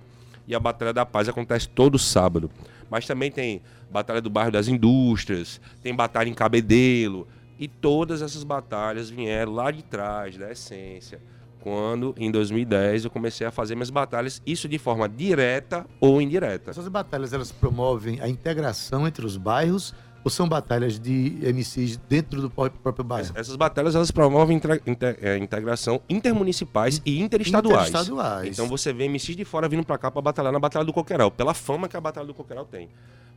[0.47, 2.51] e a Batalha da Paz acontece todo sábado.
[2.91, 7.29] Mas também tem Batalha do Bairro das Indústrias, tem Batalha em Cabedelo.
[7.59, 11.21] E todas essas batalhas vieram lá de trás, da essência.
[11.61, 16.71] Quando, em 2010, eu comecei a fazer minhas batalhas, isso de forma direta ou indireta.
[16.71, 19.93] Essas batalhas, elas promovem a integração entre os bairros
[20.25, 23.31] ou são batalhas de MCs dentro do pró- próprio bairro?
[23.35, 27.89] Essas batalhas elas promovem intra- inte- é, integração intermunicipais e interestaduais.
[27.89, 28.49] Interestaduais.
[28.49, 31.31] Então você vê MCs de fora vindo pra cá pra batalhar na Batalha do Coqueiral,
[31.31, 32.89] pela fama que a Batalha do Coqueiral tem.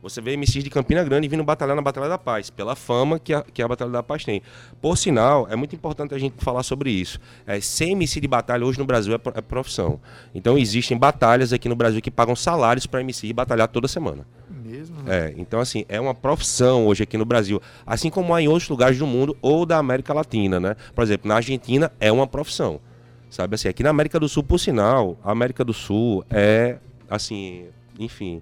[0.02, 3.32] Você vê MCs de Campina Grande vindo batalhar na Batalha da Paz, pela fama que
[3.32, 4.42] a, que a Batalha da Paz tem.
[4.80, 7.20] Por sinal, é muito importante a gente falar sobre isso.
[7.46, 10.00] É, ser MC de batalha hoje no Brasil é, é profissão.
[10.34, 14.26] Então existem batalhas aqui no Brasil que pagam salários para MC batalhar toda semana.
[14.72, 15.28] Mesmo, né?
[15.28, 18.70] É, então assim, é uma profissão hoje aqui no Brasil, assim como há em outros
[18.70, 20.76] lugares do mundo ou da América Latina, né?
[20.94, 22.80] Por exemplo, na Argentina é uma profissão.
[23.28, 27.66] Sabe assim, aqui na América do Sul, por sinal, a América do Sul é assim,
[27.98, 28.40] enfim,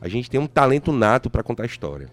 [0.00, 2.08] a gente tem um talento nato para contar história.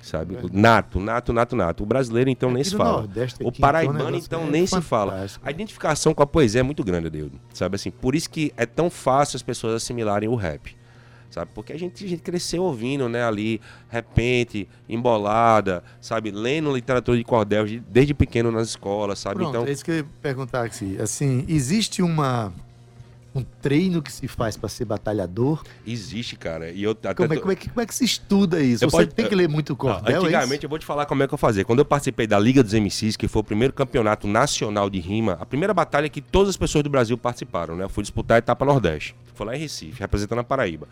[0.00, 0.38] Sabe?
[0.52, 1.82] Nato, nato, nato, nato.
[1.82, 2.98] O brasileiro então nem Aqui se no fala.
[3.02, 5.26] Nordeste O aqui, paraibano negócio então é nem se fala.
[5.42, 7.38] A identificação com a poesia é muito grande, Adeudo.
[7.52, 7.90] Sabe assim?
[7.90, 10.74] Por isso que é tão fácil as pessoas assimilarem o rap.
[11.30, 11.50] Sabe?
[11.54, 16.30] Porque a gente, a gente cresceu ouvindo, né, ali, repente, embolada, sabe?
[16.30, 19.36] Lendo literatura de cordel de- desde pequeno nas escolas, sabe?
[19.36, 21.00] Pronto, então, é isso que eu ia perguntar aqui.
[21.00, 22.52] Assim, existe uma
[23.32, 25.62] um treino que se faz para ser batalhador?
[25.86, 26.68] existe, cara.
[26.72, 28.82] E eu até Como é, como, é que, como é que se estuda isso?
[28.84, 30.66] Eu Você pode- tem que ler muito Não, cordel, é antigamente, isso?
[30.66, 31.64] eu vou te falar como é que eu fazia.
[31.64, 35.38] Quando eu participei da Liga dos MCs, que foi o primeiro campeonato nacional de rima,
[35.40, 37.84] a primeira batalha que todas as pessoas do Brasil participaram, né?
[37.84, 39.14] Eu fui disputar a etapa Nordeste.
[39.32, 40.88] Foi lá em Recife, representando a Paraíba.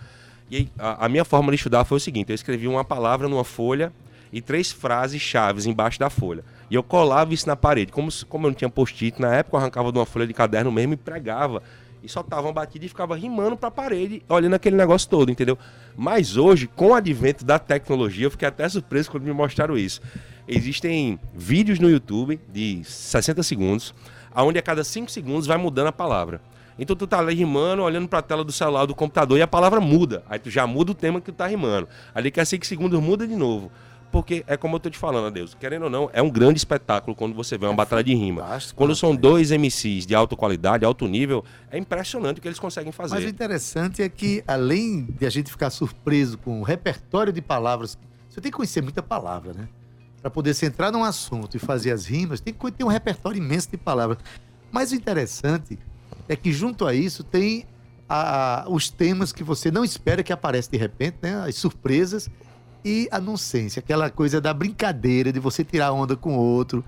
[0.50, 3.44] E a, a minha forma de estudar foi o seguinte: eu escrevi uma palavra numa
[3.44, 3.92] folha
[4.32, 6.44] e três frases chaves embaixo da folha.
[6.70, 7.92] E eu colava isso na parede.
[7.92, 10.70] Como, como eu não tinha post-it, na época eu arrancava de uma folha de caderno
[10.70, 11.62] mesmo e pregava.
[12.02, 15.58] E soltava uma batida e ficava rimando pra parede, olhando aquele negócio todo, entendeu?
[15.96, 20.00] Mas hoje, com o advento da tecnologia, eu fiquei até surpreso quando me mostraram isso.
[20.46, 23.92] Existem vídeos no YouTube de 60 segundos,
[24.34, 26.40] onde a cada 5 segundos vai mudando a palavra.
[26.78, 29.80] Então tu tá ali rimando, olhando pra tela do celular do computador e a palavra
[29.80, 30.22] muda.
[30.28, 31.88] Aí tu já muda o tema que tu tá rimando.
[32.14, 33.70] Ali que a 5 segundos muda de novo.
[34.10, 35.54] Porque é como eu tô te falando, Adeus.
[35.54, 38.42] Querendo ou não, é um grande espetáculo quando você vê uma batalha de rima.
[38.74, 39.22] Quando são rapaz.
[39.22, 43.16] dois MCs de alta qualidade, alto nível, é impressionante o que eles conseguem fazer.
[43.16, 47.42] Mas o interessante é que, além de a gente ficar surpreso com o repertório de
[47.42, 47.98] palavras,
[48.30, 49.68] você tem que conhecer muita palavra, né?
[50.22, 53.38] Para poder se entrar num assunto e fazer as rimas, tem que ter um repertório
[53.38, 54.18] imenso de palavras.
[54.72, 55.78] Mas o interessante
[56.28, 57.64] é que, junto a isso, tem
[58.08, 61.34] a- os temas que você não espera que aparecem de repente, né?
[61.46, 62.28] As surpresas
[62.84, 66.84] e a nonsense, aquela coisa da brincadeira, de você tirar onda com o outro.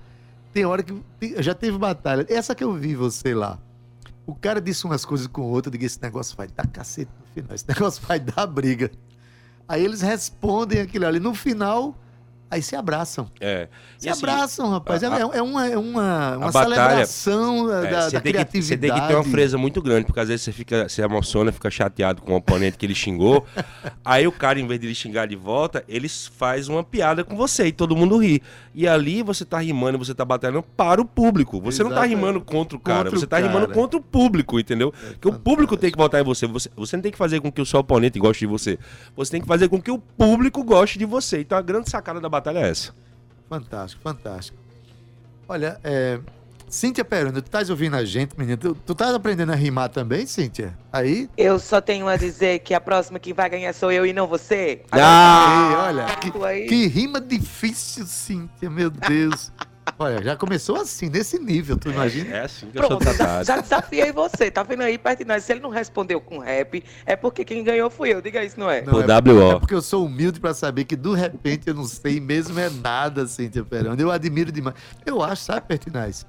[0.53, 0.93] Tem hora que.
[1.41, 2.25] já teve batalha.
[2.29, 3.59] Essa que eu vi você lá.
[4.25, 7.11] O cara disse umas coisas com o outro, eu digo, esse negócio vai dar cacete
[7.19, 8.91] no final, esse negócio vai dar briga.
[9.67, 11.19] Aí eles respondem aquilo ali.
[11.19, 11.95] No final,
[12.51, 13.31] aí se abraçam.
[13.39, 13.67] É.
[13.97, 15.01] Se assim, abraçam, rapaz.
[15.01, 18.29] É, a- é uma, é uma, uma a batalha- celebração da, É, da- você que-
[18.29, 18.65] criatividade.
[18.67, 21.51] Você tem que ter uma fresa muito grande, porque às vezes você fica, se emociona,
[21.51, 23.45] fica chateado com o oponente que ele xingou.
[24.05, 27.35] aí o cara, em vez de ele xingar de volta, ele faz uma piada com
[27.35, 28.41] você e todo mundo ri.
[28.75, 31.59] E ali você tá rimando, você tá batalhando para o público.
[31.61, 33.73] Você não tá rimando contra o cara, Contra você tá rimando cara.
[33.73, 34.91] contra o público, entendeu?
[34.91, 36.47] Porque o público tem que votar em você.
[36.47, 36.69] você.
[36.75, 38.77] Você não tem que fazer com que o seu oponente goste de você.
[39.15, 41.41] Você tem que fazer com que o público goste de você.
[41.41, 42.93] Então a grande sacada da batalha é essa.
[43.49, 44.57] Fantástico, fantástico.
[45.47, 46.19] Olha, é...
[46.69, 48.55] Cíntia Peroni, tu estás ouvindo a gente, menina?
[48.55, 50.73] Tu, tu estás aprendendo a rimar também, Cíntia?
[50.91, 51.29] Aí?
[51.37, 54.25] Eu só tenho a dizer que a próxima que vai ganhar sou eu e não
[54.25, 54.81] você.
[54.89, 55.69] Ah!
[55.69, 56.31] Ei, olha, que,
[56.67, 59.51] que rima difícil, Cíntia, meu Deus.
[59.97, 62.35] Olha, já começou assim, nesse nível, tu imagina?
[62.35, 64.49] É assim que eu sou Pronto, já, já desafiei você.
[64.51, 65.43] Tá vendo aí, Pertinaz?
[65.43, 68.21] Se ele não respondeu com rap, é porque quem ganhou fui eu.
[68.21, 68.81] Diga isso, não é?
[68.81, 69.51] Não, O é, WO.
[69.51, 72.69] é porque eu sou humilde pra saber que, do repente, eu não sei mesmo é
[72.69, 74.01] nada, Cíntia Peroni.
[74.01, 74.75] Eu admiro demais.
[75.05, 76.25] Eu acho, sabe, Pertinaz?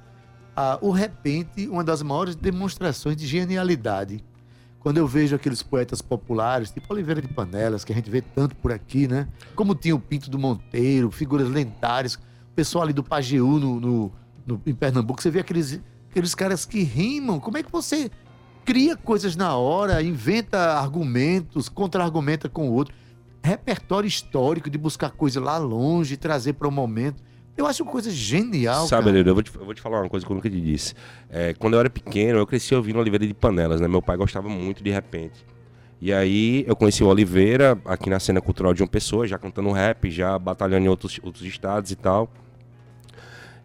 [0.55, 4.23] Ah, o repente, uma das maiores demonstrações de genialidade.
[4.79, 8.53] Quando eu vejo aqueles poetas populares, tipo Oliveira de Panelas, que a gente vê tanto
[8.57, 9.27] por aqui, né?
[9.55, 12.19] Como tinha o Pinto do Monteiro, figuras lendárias,
[12.55, 14.11] pessoal ali do Pajeú no, no-
[14.45, 17.39] no- em Pernambuco, você vê aqueles, aqueles caras que rimam.
[17.39, 18.09] Como é que você
[18.65, 22.93] cria coisas na hora, inventa argumentos, contra-argumenta com o outro?
[23.43, 27.21] Repertório histórico de buscar coisa lá longe, trazer para o momento.
[27.55, 29.19] Eu acho coisa genial, Sabe, cara.
[29.19, 30.95] Eu vou, te, eu vou te falar uma coisa que eu nunca te disse.
[31.29, 33.87] É, quando eu era pequeno, eu cresci ouvindo Oliveira de Panelas, né?
[33.87, 35.45] Meu pai gostava muito de repente.
[36.01, 39.71] E aí eu conheci o Oliveira aqui na cena cultural de uma pessoa, já cantando
[39.71, 42.29] rap, já batalhando em outros, outros estados e tal.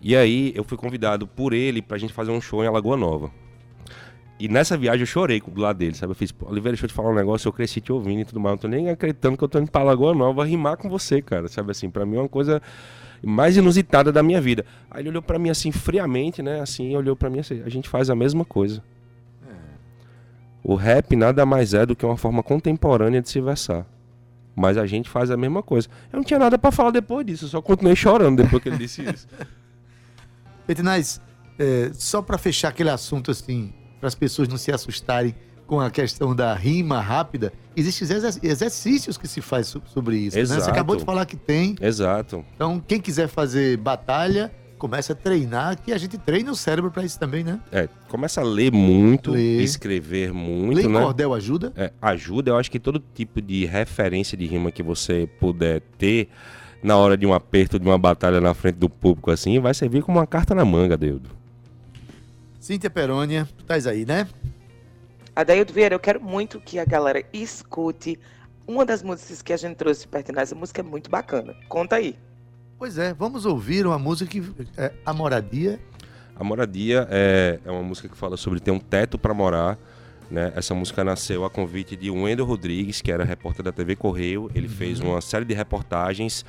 [0.01, 3.31] E aí eu fui convidado por ele pra gente fazer um show em Alagoa Nova.
[4.41, 6.13] E nessa viagem eu chorei do lado dele, sabe?
[6.13, 8.25] Eu fiz, "Pô, Oliveira, deixa eu te falar um negócio, eu cresci te ouvindo e
[8.25, 8.53] tudo mais.
[8.53, 11.21] Eu não tô nem acreditando que eu tô indo pra Alagoa Nova rimar com você,
[11.21, 11.49] cara.
[11.49, 12.63] Sabe assim, pra mim é uma coisa
[13.21, 14.65] mais inusitada da minha vida.
[14.89, 16.61] Aí ele olhou pra mim assim, friamente, né?
[16.61, 18.81] Assim, olhou pra mim assim, a gente faz a mesma coisa.
[20.63, 23.85] O rap nada mais é do que uma forma contemporânea de se versar.
[24.55, 25.89] Mas a gente faz a mesma coisa.
[26.13, 28.79] Eu não tinha nada pra falar depois disso, eu só continuei chorando depois que ele
[28.79, 29.27] disse isso.
[30.69, 31.19] Petinaz,
[31.59, 35.35] é, só para fechar aquele assunto assim, para as pessoas não se assustarem
[35.67, 40.37] com a questão da rima rápida, existem exer- exercícios que se faz so- sobre isso.
[40.37, 40.45] né?
[40.45, 40.71] Você Exato.
[40.71, 41.75] acabou de falar que tem.
[41.81, 42.45] Exato.
[42.55, 47.03] Então, quem quiser fazer batalha, começa a treinar, que a gente treina o cérebro para
[47.03, 47.59] isso também, né?
[47.73, 49.61] É, começa a ler muito, Ler.
[49.63, 51.01] escrever muito, Lei né?
[51.01, 51.73] Cordel ajuda?
[51.77, 56.29] É, ajuda, eu acho que todo tipo de referência de rima que você puder ter
[56.83, 60.03] na hora de um aperto, de uma batalha na frente do público assim, vai servir
[60.03, 61.31] como uma carta na manga, Deudo.
[62.61, 64.29] Cíntia Perônia, tu estás aí, né?
[65.35, 68.19] Adaildo Vieira, eu quero muito que a galera escute
[68.67, 70.53] uma das músicas que a gente trouxe Pertinaz.
[70.53, 71.55] A música é muito bacana.
[71.69, 72.17] Conta aí.
[72.79, 74.43] Pois é, vamos ouvir uma música que
[74.77, 75.81] é A Moradia.
[76.37, 79.79] A Moradia é, é uma música que fala sobre ter um teto para morar.
[80.31, 80.53] Né?
[80.55, 84.51] Essa música nasceu a convite de Wendel Rodrigues, que era repórter da TV Correio.
[84.55, 86.45] Ele fez uma série de reportagens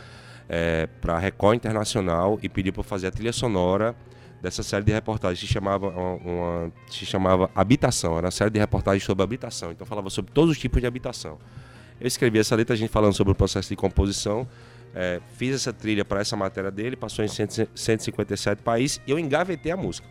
[1.00, 3.96] para a Record Internacional e pediu para fazer a trilha sonora
[4.42, 5.40] dessa série de reportagens.
[5.40, 8.18] Se chamava, uma- se chamava Habitação.
[8.18, 9.72] Era uma série de reportagens sobre habitação.
[9.72, 11.38] Então falava sobre todos os tipos de habitação.
[12.02, 14.48] Eu escrevi essa letra, a gente falando sobre o processo de composição.
[14.96, 19.20] É, fiz essa trilha para essa matéria dele, passou em 100 157 países e eu
[19.20, 20.08] engavetei a música.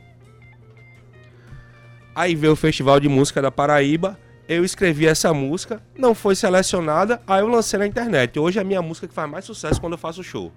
[2.15, 4.19] Aí veio o Festival de Música da Paraíba,
[4.49, 8.39] eu escrevi essa música, não foi selecionada, aí eu lancei na internet.
[8.39, 10.51] Hoje é a minha música que faz mais sucesso quando eu faço show.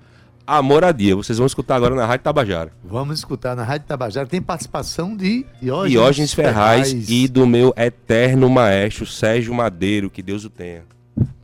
[0.48, 2.72] A Moradia, vocês vão escutar agora na Rádio Tabajara.
[2.84, 4.28] Vamos escutar na Rádio Tabajara.
[4.28, 10.44] Tem participação de Diógenes, Diógenes Ferraz e do meu eterno maestro Sérgio Madeiro, que Deus
[10.46, 10.84] o tenha.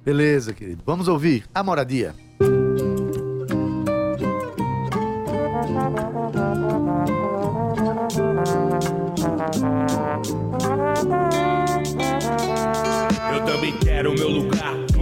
[0.04, 0.82] Beleza, querido.
[0.86, 2.15] Vamos ouvir A Moradia.
[13.97, 14.57] Também quero meu lugar,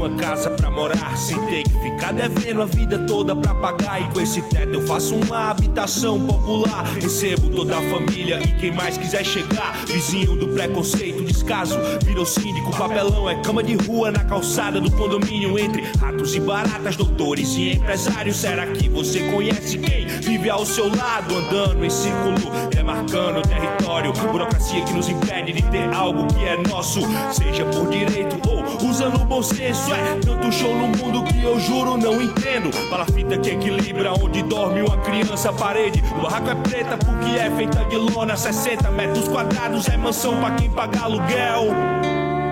[0.06, 4.02] uma casa pra morar, sem ter que ficar devendo a vida toda pra pagar.
[4.02, 6.84] E com esse teto eu faço uma habitação popular.
[7.02, 9.74] Recebo toda a família e quem mais quiser chegar.
[9.88, 12.76] Vizinho do preconceito, descaso, virou síndico.
[12.78, 15.58] Papelão é cama de rua na calçada do condomínio.
[15.58, 18.36] Entre ratos e baratas, doutores e empresários.
[18.36, 21.36] Será que você conhece quem vive ao seu lado?
[21.36, 22.36] Andando em círculo,
[22.70, 24.14] demarcando território.
[24.14, 29.22] Burocracia que nos impede de ter algo que é nosso, seja por direito ou usando
[29.22, 29.95] o bom senso.
[29.96, 32.70] É tanto show no mundo que eu juro não entendo.
[32.90, 35.52] Palafita que equilibra onde dorme uma criança.
[35.54, 38.36] Parede do barraco é preta porque é feita de lona.
[38.36, 41.74] 60 metros quadrados é mansão pra quem paga aluguel.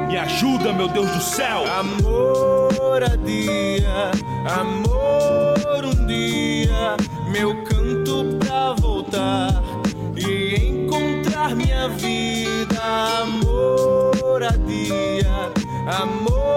[0.08, 1.64] Me ajuda, meu Deus do céu.
[1.80, 4.12] Amor a dia,
[4.62, 6.96] amor um dia,
[7.32, 9.64] meu canto pra voltar
[10.16, 12.80] e encontrar minha vida.
[13.22, 15.52] Amor a dia,
[16.00, 16.53] amor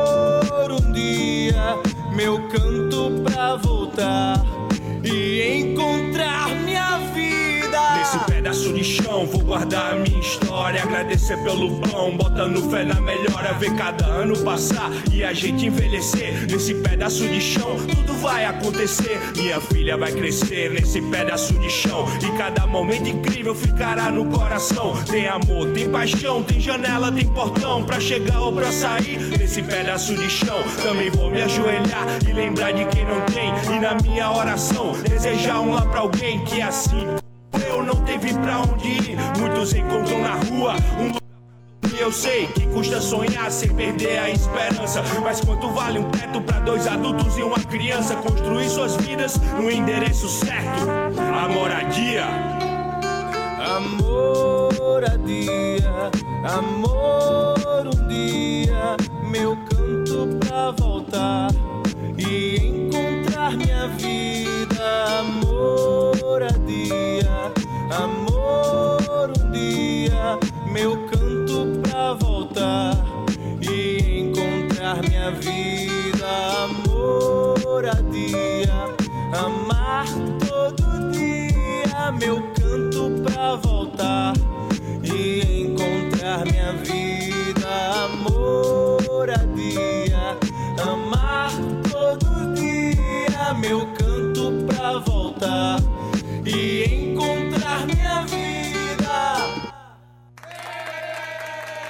[2.16, 4.42] meu canto pra voltar
[9.26, 10.82] vou guardar a minha história.
[10.82, 13.52] Agradecer pelo pão, botando fé na melhora.
[13.54, 16.46] Ver cada ano passar e a gente envelhecer.
[16.50, 19.20] Nesse pedaço de chão tudo vai acontecer.
[19.36, 22.06] Minha filha vai crescer nesse pedaço de chão.
[22.22, 24.94] E cada momento incrível ficará no coração.
[25.04, 27.84] Tem amor, tem paixão, tem janela, tem portão.
[27.84, 30.62] Pra chegar ou pra sair nesse pedaço de chão.
[30.82, 33.52] Também vou me ajoelhar e lembrar de quem não tem.
[33.74, 37.25] E na minha oração, desejar um lá pra alguém que é assim.
[38.18, 41.12] Teve pra onde ir, muitos encontram na rua um
[42.00, 45.02] eu sei que custa sonhar sem perder a esperança.
[45.22, 49.70] Mas quanto vale um teto pra dois adultos e uma criança construir suas vidas no
[49.70, 50.88] endereço certo?
[51.34, 52.24] A moradia.
[55.04, 56.10] A dia,
[56.44, 58.96] amor um dia,
[59.30, 61.48] meu canto pra voltar
[62.16, 64.36] e encontrar minha vida.
[66.46, 67.15] A dia,
[67.90, 70.38] amor um dia,
[70.72, 72.96] meu canto pra voltar
[73.60, 76.26] e encontrar minha vida.
[76.64, 78.94] Amor a dia,
[79.32, 80.06] amar
[80.48, 84.32] todo dia, meu canto pra voltar
[85.02, 87.68] e encontrar minha vida.
[88.04, 90.36] Amor a dia,
[90.82, 91.50] amar
[91.90, 95.80] todo dia, meu canto pra voltar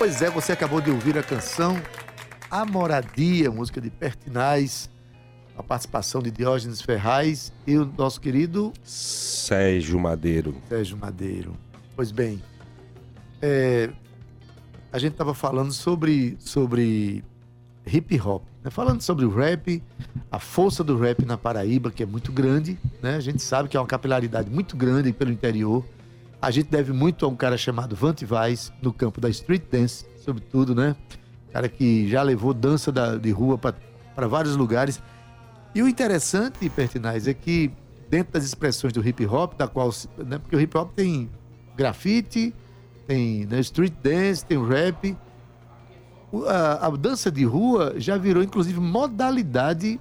[0.07, 1.77] Pois é, você acabou de ouvir a canção
[2.49, 4.89] A Moradia, música de Pertinaz,
[5.59, 10.55] a participação de Diógenes Ferraz e o nosso querido Sérgio Madeiro.
[10.69, 11.57] Sérgio Madeiro.
[11.97, 12.41] Pois bem,
[13.43, 13.91] é,
[14.93, 17.25] a gente estava falando sobre, sobre
[17.85, 18.71] hip hop, né?
[18.71, 19.83] falando sobre o rap,
[20.31, 23.17] a força do rap na Paraíba, que é muito grande, né?
[23.17, 25.85] A gente sabe que é uma capilaridade muito grande pelo interior.
[26.47, 30.07] A gente deve muito a um cara chamado Vante Vaz, no campo da street dance,
[30.17, 30.95] sobretudo, né?
[31.53, 35.03] Cara que já levou dança da- de rua para vários lugares.
[35.75, 37.73] E o interessante, Pertinaz, é que
[38.09, 41.29] dentro das expressões do hip hop, da qual, né, porque o hip hop tem
[41.77, 42.55] grafite,
[43.09, 45.17] tem né, street dance, tem rap.
[46.47, 49.99] A, a dança de rua já virou, inclusive, modalidade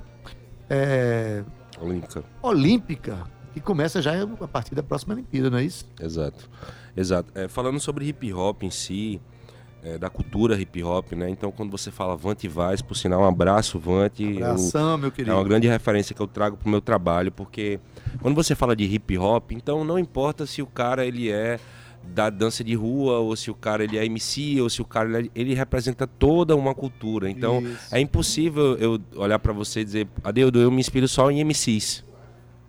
[0.69, 1.43] é,
[1.81, 2.23] Olímpica.
[2.43, 3.23] olímpica,
[3.55, 5.85] que começa já a partir da próxima Olimpíada, não é isso?
[5.99, 6.49] Exato.
[6.95, 7.31] Exato.
[7.33, 9.19] É, falando sobre hip hop em si,
[9.83, 11.29] é, da cultura hip hop, né?
[11.29, 14.23] Então, quando você fala Vante Vaz, por sinal, um abraço, Vante.
[14.23, 15.35] Eu- Abração, meu É querido.
[15.35, 17.79] uma grande referência que eu trago pro meu trabalho, porque
[18.21, 21.59] quando você fala de hip hop, então não importa se o cara ele é
[22.13, 25.19] da dança de rua, ou se o cara ele é MC, ou se o cara
[25.19, 27.29] ele, é- ele representa toda uma cultura.
[27.29, 27.95] Então Isso.
[27.95, 32.03] é impossível eu olhar pra você e dizer, Adeudo, eu me inspiro só em MCs.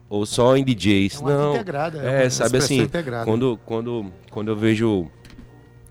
[0.08, 1.16] Ou só em DJs.
[1.16, 1.54] É uma não.
[1.54, 3.24] integrada, é É, uma sabe assim, integrada.
[3.24, 5.08] quando, quando, quando eu vejo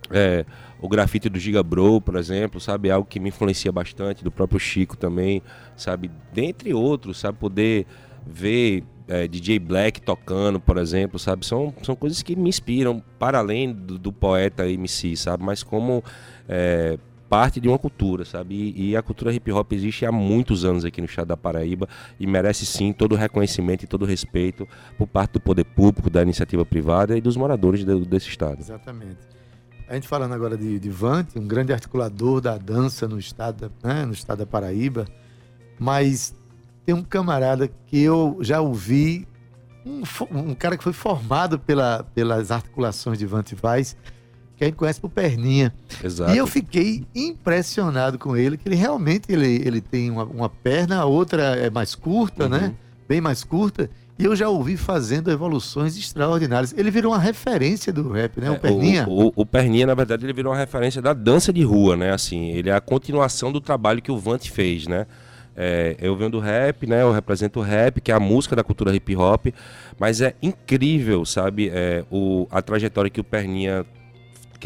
[0.09, 0.45] é,
[0.79, 2.89] o grafite do Giga Bro, por exemplo, sabe?
[2.89, 5.41] É algo que me influencia bastante, do próprio Chico também,
[5.75, 6.09] sabe?
[6.33, 7.37] Dentre outros, sabe?
[7.37, 7.85] Poder
[8.25, 11.45] ver é, DJ Black tocando, por exemplo, sabe?
[11.45, 15.43] São, são coisas que me inspiram, para além do, do poeta MC, sabe?
[15.43, 16.03] Mas como
[16.47, 16.97] é,
[17.29, 18.55] parte de uma cultura, sabe?
[18.75, 21.87] E, e a cultura hip hop existe há muitos anos aqui no estado da Paraíba
[22.19, 26.09] e merece sim todo o reconhecimento e todo o respeito por parte do poder público,
[26.09, 28.59] da iniciativa privada e dos moradores do- desse estado.
[28.59, 29.17] Exatamente.
[29.87, 34.05] A gente falando agora de, de Vante, um grande articulador da dança no estado, né,
[34.05, 35.05] no estado da Paraíba,
[35.79, 36.33] mas
[36.85, 39.27] tem um camarada que eu já ouvi,
[39.85, 43.95] um, um cara que foi formado pela, pelas articulações de Vante Vaz,
[44.57, 45.73] que a gente conhece por Perninha.
[46.03, 46.33] Exato.
[46.33, 50.97] E eu fiquei impressionado com ele, que ele realmente ele, ele tem uma, uma perna,
[50.99, 52.49] a outra é mais curta, Uhum.
[52.49, 52.73] né?
[53.07, 53.89] Bem mais curta.
[54.17, 56.73] E eu já ouvi fazendo evoluções extraordinárias.
[56.77, 58.49] Ele virou uma referência do rap, né?
[58.49, 59.05] O É, Perninha.
[59.07, 62.11] O, o- o Perninha, na verdade, ele virou uma referência da dança de rua, né?
[62.13, 65.05] Assim, ele é a continuação do trabalho que o Vant fez, né?
[65.57, 67.01] É, eu venho do rap, né?
[67.01, 69.47] Eu represento o rap, que é a música da cultura hip hop,
[69.99, 71.69] mas é incrível, sabe?
[71.73, 73.85] É, o, a trajetória que o Perninha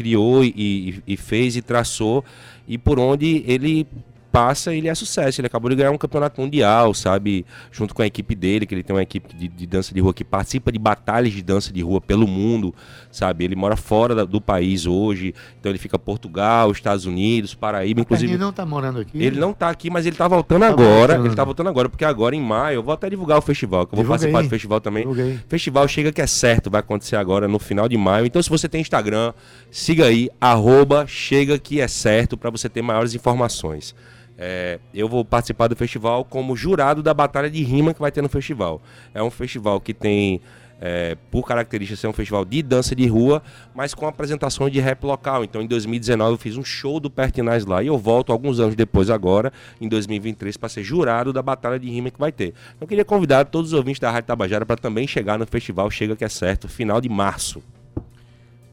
[0.00, 2.24] criou e, e- fez e traçou
[2.66, 3.86] e por onde ele
[4.30, 5.40] passa, ele é sucesso.
[5.40, 7.44] Ele acabou de ganhar um campeonato mundial, sabe?
[7.70, 10.14] Junto com a equipe dele, que ele tem uma equipe de, de dança de rua
[10.14, 12.74] que participa de batalhas de dança de rua pelo mundo,
[13.10, 13.44] sabe?
[13.44, 18.32] Ele mora fora da, do país hoje, então ele fica Portugal, Estados Unidos, Paraíba, inclusive.
[18.32, 19.22] Ele não tá morando aqui?
[19.22, 21.14] Ele não tá aqui, mas ele tá voltando tá agora.
[21.14, 21.26] Voltando.
[21.26, 23.94] Ele tá voltando agora, porque agora em maio eu vou até divulgar o festival, que
[23.94, 24.32] eu vou Divulguei.
[24.32, 25.02] participar do festival também.
[25.02, 25.38] Divulguei.
[25.48, 28.26] Festival Chega Que É Certo, vai acontecer agora no final de maio.
[28.26, 29.32] Então, se você tem Instagram,
[29.70, 33.94] siga aí, arroba Chega Que É Certo, para você ter maiores informações.
[34.42, 38.22] É, eu vou participar do festival como jurado da batalha de rima que vai ter
[38.22, 38.80] no festival.
[39.12, 40.40] É um festival que tem,
[40.80, 43.42] é, por característica, ser um festival de dança de rua,
[43.74, 45.44] mas com apresentações de rap local.
[45.44, 48.74] Então, em 2019, eu fiz um show do Pertinaz lá e eu volto alguns anos
[48.74, 52.54] depois, agora, em 2023, para ser jurado da batalha de rima que vai ter.
[52.80, 56.16] Eu queria convidar todos os ouvintes da Rádio Tabajara para também chegar no festival Chega
[56.16, 57.62] Que É Certo, final de março.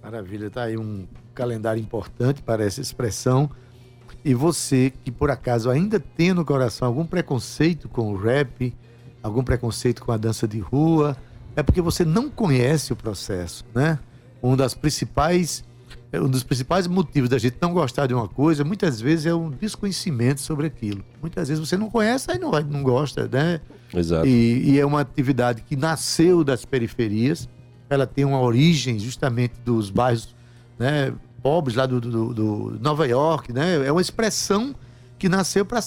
[0.02, 1.06] Maravilha, tá aí um
[1.36, 3.52] calendário importante para essa expressão.
[4.28, 8.76] E você que por acaso ainda tem no coração algum preconceito com o rap,
[9.24, 11.16] algum preconceito com a dança de rua,
[11.56, 13.98] é porque você não conhece o processo, né?
[14.44, 15.64] Um das principais
[16.14, 19.50] um dos principais motivos da gente não gostar de uma coisa, muitas vezes é um
[19.50, 21.06] desconhecimento sobre aquilo.
[21.22, 23.62] Muitas vezes você não conhece, aí não, não gosta, né?
[23.94, 24.28] Exato.
[24.28, 27.48] E, e é uma atividade que nasceu das periferias,
[27.90, 30.36] ela tem uma origem justamente dos bairros
[30.78, 31.14] né,
[31.48, 33.86] pobres lá do, do, do, Nova York, né?
[33.88, 34.76] É uma expressão
[35.18, 35.80] que nasceu para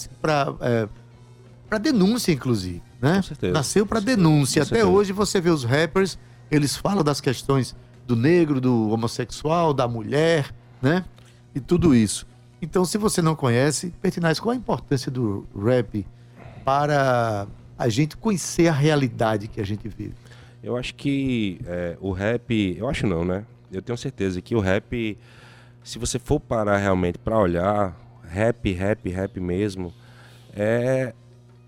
[0.63, 3.17] é, denúncia, inclusive, né?
[3.17, 3.53] Com certeza.
[3.53, 4.63] Nasceu para denúncia.
[4.63, 6.19] Até hoje você vê os rappers,
[6.51, 10.51] eles falam das questões do negro, do homossexual, da mulher,
[10.81, 11.05] né?
[11.55, 12.27] E tudo isso.
[12.63, 16.07] Então, se você não conhece, Pertinaz, qual a importância do rap
[16.65, 17.47] para
[17.77, 20.15] a gente conhecer a realidade que a gente vive?
[20.63, 23.45] Eu acho que é, o rap, eu acho não, né?
[23.71, 25.19] Eu tenho certeza que o rap
[25.83, 29.93] se você for parar realmente para olhar, rap, rap, rap mesmo,
[30.55, 31.15] é,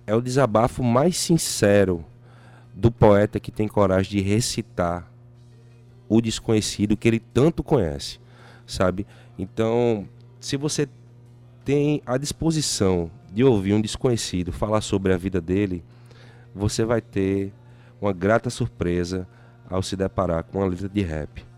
[0.06, 2.04] é o desabafo mais sincero
[2.74, 5.10] do poeta que tem coragem de recitar
[6.08, 8.18] o desconhecido que ele tanto conhece,
[8.66, 9.06] sabe?
[9.38, 10.06] Então,
[10.40, 10.88] se você
[11.64, 15.82] tem a disposição de ouvir um desconhecido falar sobre a vida dele,
[16.54, 17.52] você vai ter
[18.00, 19.26] uma grata surpresa
[19.70, 21.51] ao se deparar com uma letra de rap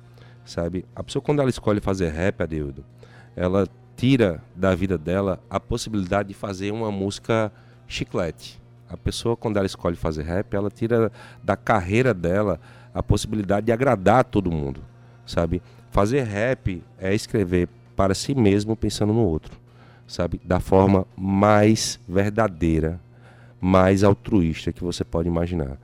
[0.44, 0.84] sabe?
[0.94, 2.84] A pessoa quando ela escolhe fazer rap, Adeudo,
[3.34, 7.52] ela tira da vida dela a possibilidade de fazer uma música
[7.86, 8.60] chiclete.
[8.88, 11.10] A pessoa quando ela escolhe fazer rap, ela tira
[11.42, 12.60] da carreira dela
[12.92, 14.80] a possibilidade de agradar todo mundo,
[15.26, 15.62] sabe?
[15.90, 19.58] Fazer rap é escrever para si mesmo pensando no outro,
[20.06, 20.40] sabe?
[20.44, 23.00] Da forma mais verdadeira,
[23.60, 25.78] mais altruísta que você pode imaginar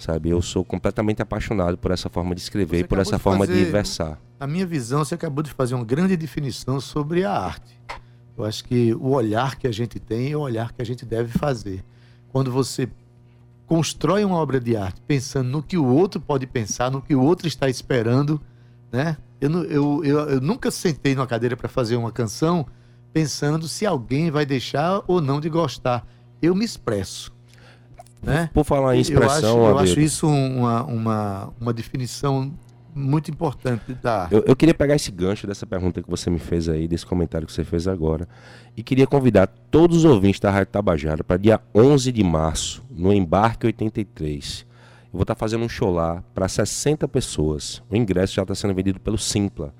[0.00, 0.30] sabe?
[0.30, 3.64] Eu sou completamente apaixonado por essa forma de escrever e por essa de forma fazer,
[3.64, 4.18] de versar.
[4.38, 7.78] Na minha visão, você acabou de fazer uma grande definição sobre a arte.
[8.36, 11.04] Eu acho que o olhar que a gente tem é o olhar que a gente
[11.04, 11.84] deve fazer.
[12.32, 12.88] Quando você
[13.66, 17.22] constrói uma obra de arte pensando no que o outro pode pensar, no que o
[17.22, 18.40] outro está esperando,
[18.90, 19.16] né?
[19.40, 22.66] Eu, eu, eu, eu nunca sentei numa cadeira para fazer uma canção
[23.12, 26.06] pensando se alguém vai deixar ou não de gostar.
[26.40, 27.32] Eu me expresso.
[28.22, 28.50] Né?
[28.52, 29.58] Por falar em expressão.
[29.58, 32.52] Eu acho, eu acho isso uma, uma, uma definição
[32.94, 36.68] muito importante da eu, eu, queria pegar esse gancho dessa pergunta que você me fez
[36.68, 38.28] aí, desse comentário que você fez agora,
[38.76, 43.12] e queria convidar todos os ouvintes da Rádio Tabajara para dia 11 de março, no
[43.12, 44.66] Embarque 83.
[45.04, 47.82] Eu vou estar tá fazendo um show lá para 60 pessoas.
[47.90, 49.74] O ingresso já está sendo vendido pelo Simpla.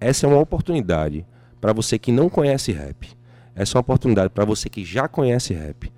[0.00, 1.26] Essa é uma oportunidade
[1.60, 3.08] para você que não conhece rap.
[3.54, 5.92] Essa é uma oportunidade para você que já conhece rap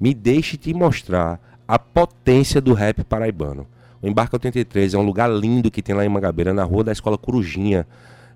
[0.00, 3.66] me deixe te mostrar a potência do rap paraibano.
[4.02, 6.92] O Embarque 83 é um lugar lindo que tem lá em Mangabeira, na rua da
[6.92, 7.86] Escola Corujinha.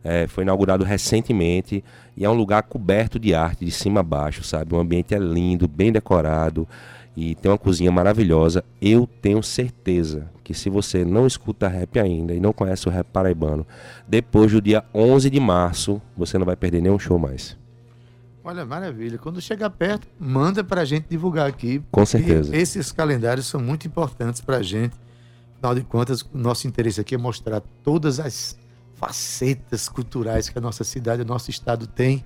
[0.02, 1.84] É, foi inaugurado recentemente
[2.16, 4.74] e é um lugar coberto de arte, de cima a baixo, sabe?
[4.74, 6.66] O ambiente é lindo, bem decorado
[7.20, 8.64] e tem uma cozinha maravilhosa.
[8.80, 13.08] Eu tenho certeza que se você não escuta rap ainda e não conhece o rap
[13.08, 13.66] paraibano,
[14.06, 17.57] depois do dia 11 de março, você não vai perder nenhum show mais.
[18.48, 19.18] Olha, maravilha.
[19.18, 21.82] Quando chegar perto, manda para a gente divulgar aqui.
[21.90, 22.56] Com certeza.
[22.56, 24.96] Esses calendários são muito importantes para a gente.
[25.56, 28.58] Afinal de contas, o nosso interesse aqui é mostrar todas as
[28.94, 32.24] facetas culturais que a nossa cidade, o nosso estado tem.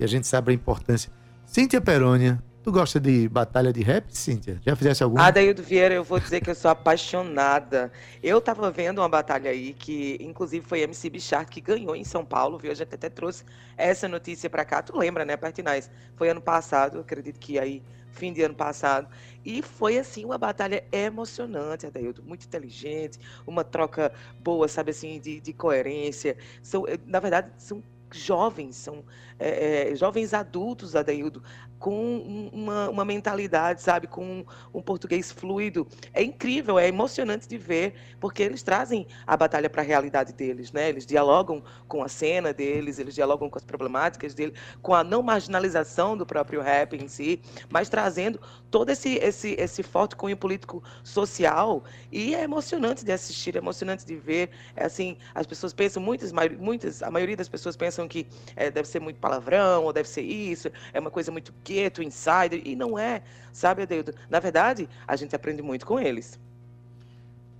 [0.00, 1.12] E a gente sabe a importância.
[1.46, 4.60] Cíntia Perônia, Tu gosta de batalha de rap, Cíntia?
[4.64, 5.26] Já fizesse alguma?
[5.26, 7.90] Adaildo Vieira, eu vou dizer que eu sou apaixonada.
[8.22, 12.24] Eu tava vendo uma batalha aí que, inclusive, foi MC Bichard que ganhou em São
[12.24, 12.70] Paulo, viu?
[12.70, 13.44] A gente até trouxe
[13.76, 14.80] essa notícia para cá.
[14.80, 15.90] Tu lembra, né, Pertinaz?
[16.14, 17.82] Foi ano passado, acredito que aí,
[18.12, 19.08] fim de ano passado.
[19.44, 22.22] E foi, assim, uma batalha emocionante, Adaildo.
[22.22, 26.36] Muito inteligente, uma troca boa, sabe, assim, de, de coerência.
[26.62, 27.82] São, na verdade, são
[28.12, 29.04] jovens, são
[29.38, 31.42] é, é, jovens adultos, Adaildo,
[31.82, 35.84] com uma, uma mentalidade, sabe, com um, um, português fluido.
[36.14, 40.70] É incrível, é emocionante de ver, porque eles trazem a batalha para a realidade deles,
[40.70, 40.88] né?
[40.88, 45.24] Eles dialogam com a cena deles, eles dialogam com as problemáticas dele, com a não
[45.24, 50.84] marginalização do próprio rap em si, mas trazendo todo esse, esse, esse forte cunho político
[51.02, 54.50] social e é emocionante de assistir, é emocionante de ver.
[54.76, 58.24] É assim, as pessoas pensam, muitas, muitas, a maioria das pessoas pensam que
[58.54, 62.76] é, deve ser muito palavrão, ou deve ser isso, é uma coisa muito insider, e
[62.76, 64.14] não é, sabe, Adeildo?
[64.28, 66.38] Na verdade, a gente aprende muito com eles.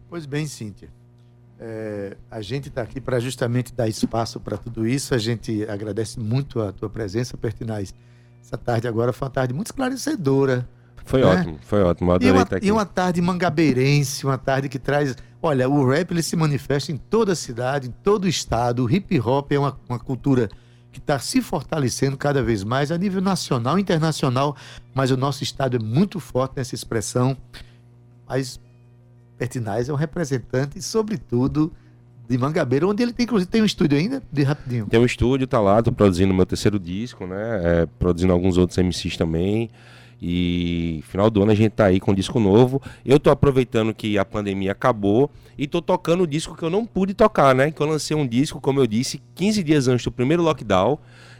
[0.08, 0.90] Pois bem, Cíntia.
[1.58, 5.14] É, a gente está aqui para justamente dar espaço para tudo isso.
[5.14, 7.94] A gente agradece muito a tua presença, Pertinaz.
[8.42, 10.68] Essa tarde agora foi uma tarde muito esclarecedora.
[11.04, 11.26] Foi né?
[11.26, 12.12] ótimo, foi ótimo.
[12.12, 12.66] Adorei e uma, estar aqui.
[12.66, 15.16] E uma tarde mangabeirense, uma tarde que traz.
[15.40, 18.84] Olha, o rap ele se manifesta em toda a cidade, em todo o estado.
[18.84, 20.48] O hip hop é uma, uma cultura
[20.92, 24.54] que está se fortalecendo cada vez mais a nível nacional e internacional,
[24.94, 27.36] mas o nosso estado é muito forte nessa expressão.
[28.28, 28.60] Mas
[29.38, 31.72] Pertinaz é um representante, sobretudo,
[32.28, 34.86] de Mangabeira, onde ele tem, inclusive, tem um estúdio ainda, de rapidinho.
[34.86, 37.60] Tem um estúdio, tá lá, tô produzindo meu terceiro disco, né?
[37.64, 39.70] É, produzindo alguns outros MCs também.
[40.24, 42.80] E final do ano a gente tá aí com um disco novo.
[43.04, 46.86] Eu tô aproveitando que a pandemia acabou e tô tocando o disco que eu não
[46.86, 47.72] pude tocar, né?
[47.72, 50.96] Que eu lancei um disco, como eu disse, 15 dias antes do primeiro lockdown.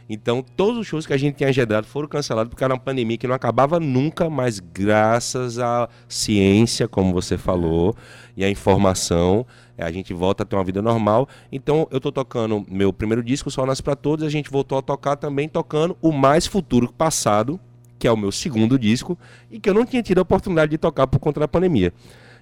[0.09, 3.17] Então, todos os shows que a gente tinha agendado foram cancelados porque era uma pandemia
[3.17, 7.95] que não acabava nunca, mas graças à ciência, como você falou,
[8.35, 9.45] e à informação,
[9.77, 11.29] a gente volta a ter uma vida normal.
[11.49, 14.81] Então, eu estou tocando meu primeiro disco, Só Nasce para Todos, a gente voltou a
[14.81, 17.57] tocar também tocando o Mais Futuro Passado,
[18.03, 19.17] que é o meu segundo disco,
[19.49, 21.93] e que eu não tinha tido a oportunidade de tocar por conta da pandemia.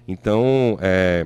[0.08, 1.24] Então, é,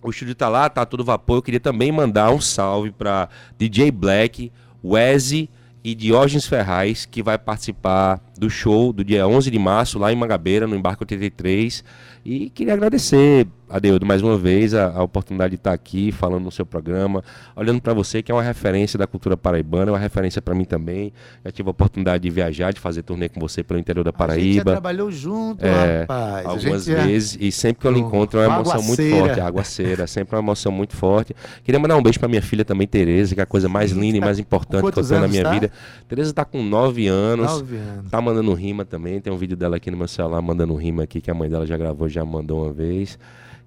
[0.00, 1.38] o estúdio está lá, tá todo vapor.
[1.38, 4.52] Eu queria também mandar um salve para DJ Black,
[4.84, 5.50] Wesley
[5.82, 10.16] e Diógenes Ferraz, que vai participar do show do dia 11 de março lá em
[10.16, 11.84] Mangabeira, no Embarque 83.
[12.24, 16.50] E queria agradecer, Adeudo, mais uma vez a, a oportunidade de estar aqui falando no
[16.50, 17.22] seu programa,
[17.54, 20.64] olhando para você, que é uma referência da cultura paraibana, é uma referência para mim
[20.64, 21.12] também.
[21.44, 24.40] Já tive a oportunidade de viajar, de fazer turnê com você pelo interior da Paraíba.
[24.40, 26.46] A gente já trabalhou junto, é, rapaz.
[26.46, 29.40] Algumas vezes, e sempre que eu lhe encontro é uma emoção muito forte.
[29.40, 31.36] Aguaceira, sempre uma emoção muito forte.
[31.62, 34.16] Queria mandar um beijo para minha filha também, Tereza, que é a coisa mais linda
[34.16, 35.50] e mais importante que eu tenho na minha tá?
[35.50, 35.70] vida.
[36.08, 39.20] Tereza está com 9 anos, nove anos, tá mandando rima também.
[39.20, 41.66] Tem um vídeo dela aqui no meu celular mandando rima aqui, que a mãe dela
[41.66, 43.18] já gravou já mandou uma vez.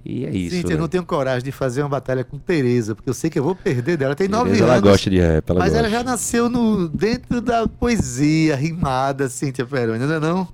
[0.05, 0.55] E é isso.
[0.55, 0.73] Gente, né?
[0.73, 3.43] eu não tenho coragem de fazer uma batalha com Tereza, porque eu sei que eu
[3.43, 4.15] vou perder dela.
[4.15, 4.61] Tem nove anos.
[4.61, 5.79] Ela gosta de rap, ela Mas gosta.
[5.79, 10.47] ela já nasceu no, dentro da poesia rimada, Cíntia Peroni, não é não?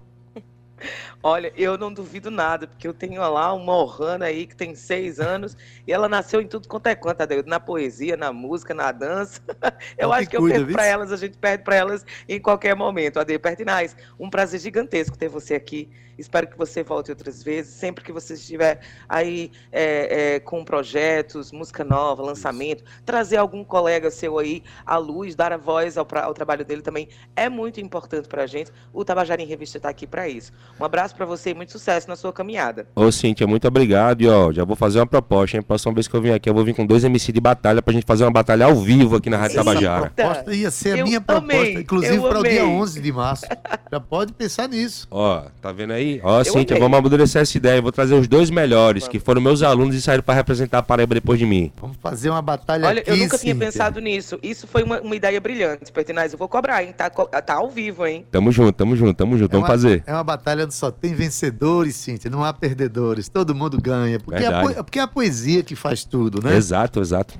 [1.25, 5.21] Olha, eu não duvido nada, porque eu tenho lá uma Ohana aí que tem seis
[5.21, 5.55] anos
[5.87, 9.41] e ela nasceu em tudo quanto é canto, na poesia, na música, na dança.
[9.97, 12.75] Eu acho que, eu cuida, perco para elas, a gente perde para elas em qualquer
[12.75, 13.19] momento.
[13.19, 15.89] Ade Pertinaz, um prazer gigantesco ter você aqui.
[16.17, 21.51] Espero que você volte outras vezes, sempre que você estiver aí é, é, com projetos,
[21.51, 23.03] música nova, lançamento, Isso.
[23.05, 27.07] trazer algum colega seu aí à luz, dar a voz ao, ao trabalho dele também
[27.35, 28.71] é muito importante para a gente.
[28.93, 30.51] O Tabajara em Revista está aqui para isso.
[30.79, 32.87] Um abraço para você e muito sucesso na sua caminhada.
[32.95, 34.21] Ô, Cíntia, muito obrigado.
[34.21, 35.63] E ó, já vou fazer uma proposta, hein?
[35.63, 37.93] Próxima vez que eu vim aqui, eu vou vir com dois MC de batalha pra
[37.93, 40.09] gente fazer uma batalha ao vivo aqui na Rádio Tabajara.
[40.09, 43.45] Proposta ia ser a eu minha amei, proposta, inclusive para o dia 11 de março.
[43.91, 45.07] já pode pensar nisso.
[45.09, 46.02] Ó, tá vendo aí?
[46.03, 46.21] Aí.
[46.23, 47.77] Ó, Cíntia, vamos amadurecer essa ideia.
[47.77, 50.83] Eu vou trazer os dois melhores, que foram meus alunos e saíram para representar a
[50.83, 51.71] Paraíba depois de mim.
[51.79, 53.53] Vamos fazer uma batalha Olha, aqui, eu nunca Cíntia.
[53.53, 54.37] tinha pensado nisso.
[54.43, 56.33] Isso foi uma, uma ideia brilhante, Pertinaz.
[56.33, 56.93] Eu vou cobrar, hein?
[56.95, 58.25] Tá, tá ao vivo, hein?
[58.31, 59.51] Tamo junto, tamo junto, tamo junto.
[59.51, 60.03] É vamos uma, fazer.
[60.05, 62.29] É uma batalha onde só tem vencedores, Cíntia.
[62.29, 63.29] Não há perdedores.
[63.29, 64.19] Todo mundo ganha.
[64.19, 66.55] Porque, é a, porque é a poesia que faz tudo, né?
[66.55, 67.35] Exato, exato.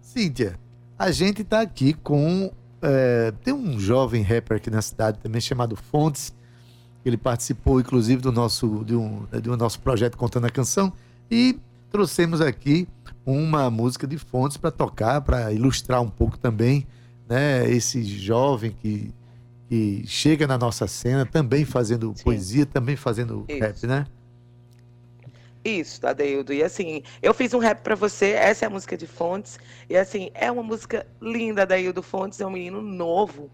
[0.00, 0.58] Cíntia,
[0.98, 2.50] a gente tá aqui com.
[2.82, 6.35] É, tem um jovem rapper aqui na cidade também chamado Fontes
[7.08, 10.92] ele participou, inclusive, do nosso, de um, do nosso projeto Contando a Canção.
[11.30, 11.58] E
[11.90, 12.88] trouxemos aqui
[13.24, 16.86] uma música de fontes para tocar, para ilustrar um pouco também
[17.28, 19.12] né, esse jovem que,
[19.68, 22.24] que chega na nossa cena, também fazendo Sim.
[22.24, 23.60] poesia, também fazendo Isso.
[23.60, 24.06] rap, né?
[25.64, 26.52] Isso, Adeildo.
[26.52, 29.58] E assim, eu fiz um rap para você, essa é a música de Fontes.
[29.88, 33.50] E assim, é uma música linda, Adeildo Fontes, é um menino novo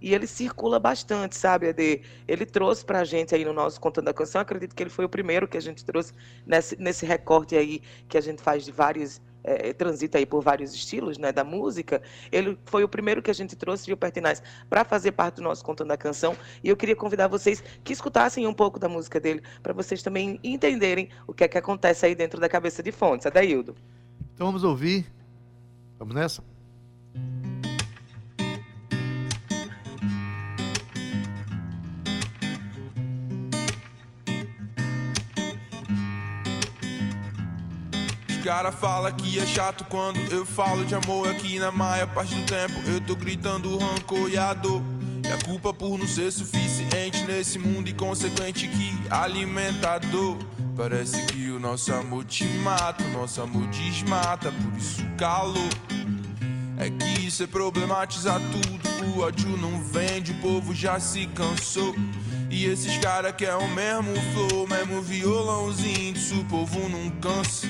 [0.00, 2.02] e ele circula bastante, sabe, Ade?
[2.26, 5.04] Ele trouxe para a gente aí no nosso Contando a Canção, acredito que ele foi
[5.04, 6.12] o primeiro que a gente trouxe
[6.46, 10.74] nesse, nesse recorte aí que a gente faz de vários, é, transita aí por vários
[10.74, 14.84] estilos, né, da música, ele foi o primeiro que a gente trouxe, o Pertinaz, para
[14.84, 18.54] fazer parte do nosso Contando a Canção, e eu queria convidar vocês que escutassem um
[18.54, 22.40] pouco da música dele, para vocês também entenderem o que é que acontece aí dentro
[22.40, 23.26] da cabeça de Fontes.
[23.26, 23.74] Adaildo.
[24.34, 25.06] Então vamos ouvir.
[25.98, 26.55] Vamos nessa?
[38.46, 42.46] Cara falam que é chato quando eu falo de amor aqui na maior parte do
[42.46, 44.80] tempo eu tô gritando rancor e a dor.
[45.24, 50.36] E a culpa por não ser suficiente nesse mundo inconsequente que alimentador.
[50.76, 55.56] Parece que o nosso amor te mata, o nosso amor desmata, por isso calor.
[56.78, 61.96] É que isso é problematizar tudo, o ódio não vende, o povo já se cansou.
[62.48, 67.66] E esses cara que é o mesmo flow, mesmo violãozinho, disso o povo não cansa.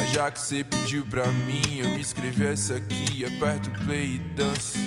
[0.00, 4.14] Mas já que você pediu pra mim, eu me escrevi essa aqui, aperta o play
[4.14, 4.78] e dança.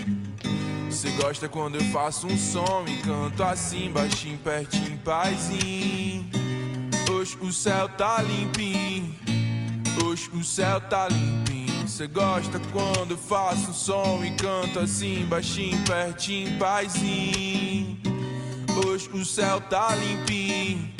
[0.89, 6.25] Você gosta quando eu faço um som e canto assim, baixinho, pertinho, paizinho.
[7.11, 9.15] Hoje o céu tá limpinho,
[10.03, 11.87] hoje o céu tá limpinho.
[11.87, 17.99] Você gosta quando eu faço um som e canto assim, baixinho, pertinho, paizinho.
[18.83, 20.91] Hoje o céu tá limpinho,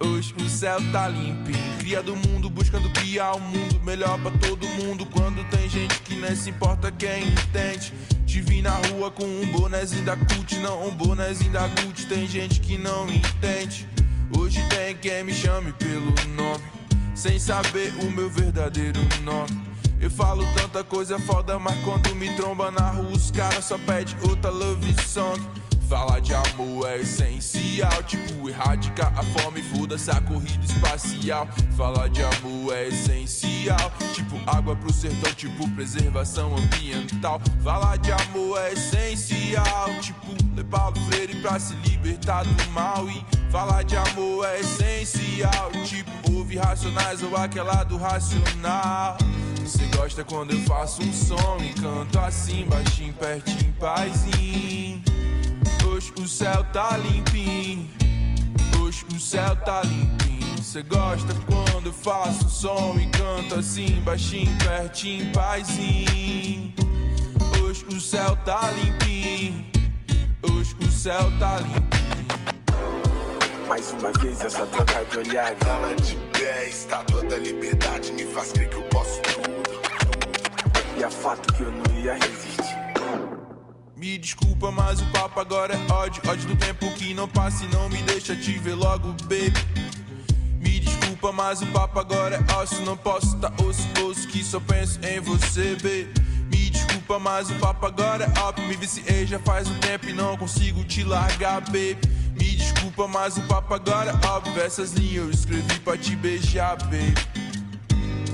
[0.00, 1.78] hoje o céu tá limpinho.
[1.78, 5.06] Cria do mundo buscando criar um mundo melhor pra todo mundo.
[5.06, 7.92] Quando tem gente que nem se importa quem entende.
[8.26, 12.06] Te vi na rua com um bonezinho da CUT, não um bonezinho da Gucci.
[12.06, 13.88] Tem gente que não entende.
[14.36, 16.64] Hoje tem quem me chame pelo nome,
[17.14, 19.74] sem saber o meu verdadeiro nome.
[20.00, 24.14] Eu falo tanta coisa foda, mas quando me tromba na rua, os caras só pedem
[24.28, 25.40] outra love song.
[25.88, 31.46] Falar de amor é essencial, tipo erradicar a fome, foda-se a corrida espacial.
[31.76, 37.40] Falar de amor é essencial, tipo água pro sertão, tipo preservação ambiental.
[37.62, 43.08] Falar de amor é essencial, tipo ler Paulo Freire pra se libertar do mal.
[43.08, 49.18] E falar de amor é essencial, tipo ouvir racionais ou aquela do racional.
[49.60, 54.83] Você gosta quando eu faço um som e canto assim, baixinho, pertinho, paizinho.
[56.04, 57.88] Hoje o céu tá limpinho.
[58.78, 60.62] Hoje o céu tá limpinho.
[60.62, 66.74] Cê gosta quando eu faço som e canto assim, baixinho, pertinho, paizinho.
[67.62, 69.64] Hoje o céu tá limpinho.
[70.42, 71.84] Hoje o céu tá limpinho.
[73.66, 78.52] Mais uma vez essa troca de olhar Fala de pé, estátua da liberdade Me faz
[78.52, 79.80] crer que eu posso tudo
[80.98, 82.53] E a fato que eu não ia resistir
[84.04, 86.20] Me desculpa, mas o papo agora é ódio.
[86.28, 89.50] Ódio do tempo que não passa e não me deixa te ver logo, baby.
[90.60, 94.60] Me desculpa, mas o papo agora é ócio Não posso tá osso, osso que só
[94.60, 96.12] penso em você, baby.
[96.52, 100.12] Me desculpa, mas o papo agora é up Me viciei já faz um tempo e
[100.12, 101.96] não consigo te largar, baby.
[102.38, 106.76] Me desculpa, mas o papo agora é óbvio Essas linhas eu escrevi pra te beijar,
[106.76, 107.14] baby.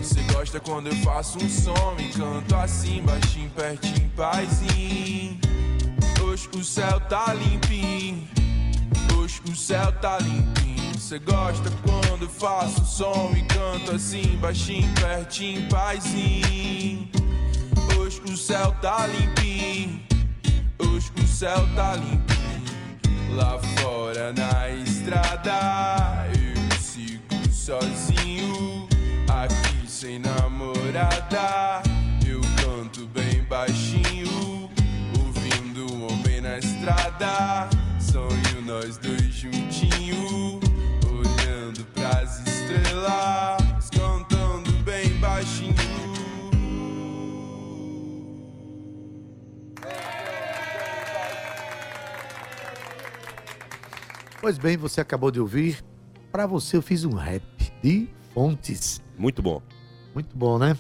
[0.03, 5.50] Você gosta quando eu faço um som e canto assim, baixinho, pertinho, paizinho
[6.41, 8.27] Hoje o céu tá limpinho.
[9.15, 10.99] Hoje o céu tá limpinho.
[10.99, 17.11] Cê gosta quando faço som e canto assim, baixinho, pertinho, paizinho.
[17.99, 20.01] Hoje o céu tá limpinho.
[20.79, 23.37] Hoje o céu tá limpinho.
[23.37, 28.89] Lá fora na estrada, eu sigo sozinho.
[29.29, 31.83] Aqui sem namorada,
[32.27, 34.30] eu canto bem baixinho
[36.81, 37.69] estrada.
[38.01, 40.59] Sonho nós dois juntinho,
[41.07, 45.75] olhando pras estrelas, cantando bem baixinho.
[54.41, 55.85] Pois bem, você acabou de ouvir.
[56.33, 57.45] Pra você eu fiz um rap
[57.83, 59.03] de Fontes.
[59.19, 59.61] Muito bom.
[60.15, 60.77] Muito bom, né?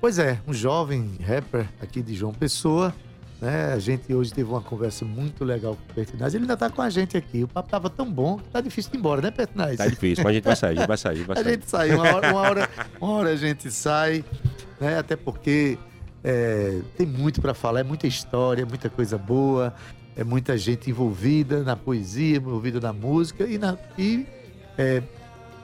[0.00, 2.94] Pois é, um jovem rapper aqui de João Pessoa.
[3.40, 3.72] Né?
[3.72, 6.34] A gente hoje teve uma conversa muito legal com o Pertinaz.
[6.34, 7.42] Ele ainda tá com a gente aqui.
[7.44, 9.76] O papo tava tão bom que tá difícil de ir embora, né, Pertinaz?
[9.78, 11.42] Tá difícil, mas a gente vai sair, a gente vai sair, a gente vai A
[11.42, 11.52] sair.
[11.54, 12.70] gente sai, uma hora, uma hora,
[13.00, 14.22] uma hora a gente sai,
[14.78, 14.98] né?
[14.98, 15.78] Até porque
[16.22, 19.72] é, tem muito para falar, é muita história, é muita coisa boa,
[20.16, 24.26] é muita gente envolvida na poesia, envolvida na música e, na, e
[24.76, 25.02] é,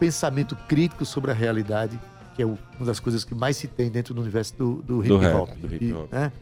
[0.00, 2.00] pensamento crítico sobre a realidade,
[2.34, 5.12] que é uma das coisas que mais se tem dentro do universo do, do hip
[5.26, 5.50] hop.
[5.58, 6.10] do hip E, hop.
[6.12, 6.32] né?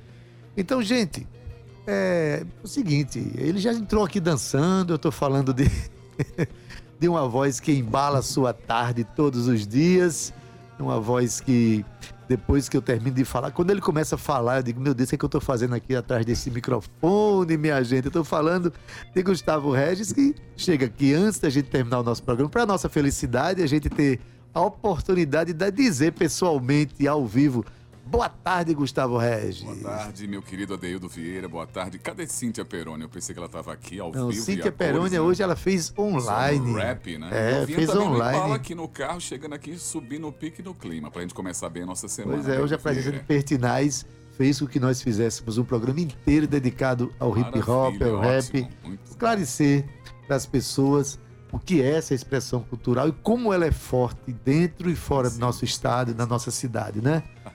[0.56, 1.26] Então, gente,
[1.86, 5.70] é o seguinte, ele já entrou aqui dançando, eu tô falando de,
[6.98, 10.32] de uma voz que embala a sua tarde todos os dias,
[10.78, 11.84] uma voz que
[12.28, 15.08] depois que eu termino de falar, quando ele começa a falar, eu digo, meu Deus,
[15.08, 18.06] o que, é que eu tô fazendo aqui atrás desse microfone, minha gente?
[18.06, 18.72] Eu tô falando
[19.14, 22.88] de Gustavo Regis, que chega aqui antes da gente terminar o nosso programa, para nossa
[22.88, 24.20] felicidade, a gente ter
[24.54, 27.64] a oportunidade de dizer pessoalmente, ao vivo,
[28.06, 29.62] Boa tarde, Gustavo Regis.
[29.62, 31.48] Boa tarde, meu querido Adeildo Vieira.
[31.48, 31.98] Boa tarde.
[31.98, 33.02] Cadê Cíntia Peroni?
[33.02, 34.42] Eu pensei que ela estava aqui ao Não, vivo.
[34.42, 35.20] Cíntia a Peroni né?
[35.20, 36.72] hoje ela fez online.
[36.72, 37.30] No rap, né?
[37.32, 38.38] É, fez online.
[38.38, 41.82] Impala aqui no carro, chegando aqui, subindo o pique no clima, pra gente começar bem
[41.82, 42.42] a nossa semana.
[42.42, 43.20] Pois é, hoje a presença de.
[43.20, 48.62] Pertinaz fez com que nós fizéssemos um programa inteiro dedicado ao hip hop, ao rap,
[48.62, 49.86] ótimo, esclarecer
[50.26, 51.18] para as pessoas
[51.50, 55.38] o que é essa expressão cultural e como ela é forte dentro e fora do
[55.38, 57.22] nosso estado e da nossa cidade, né?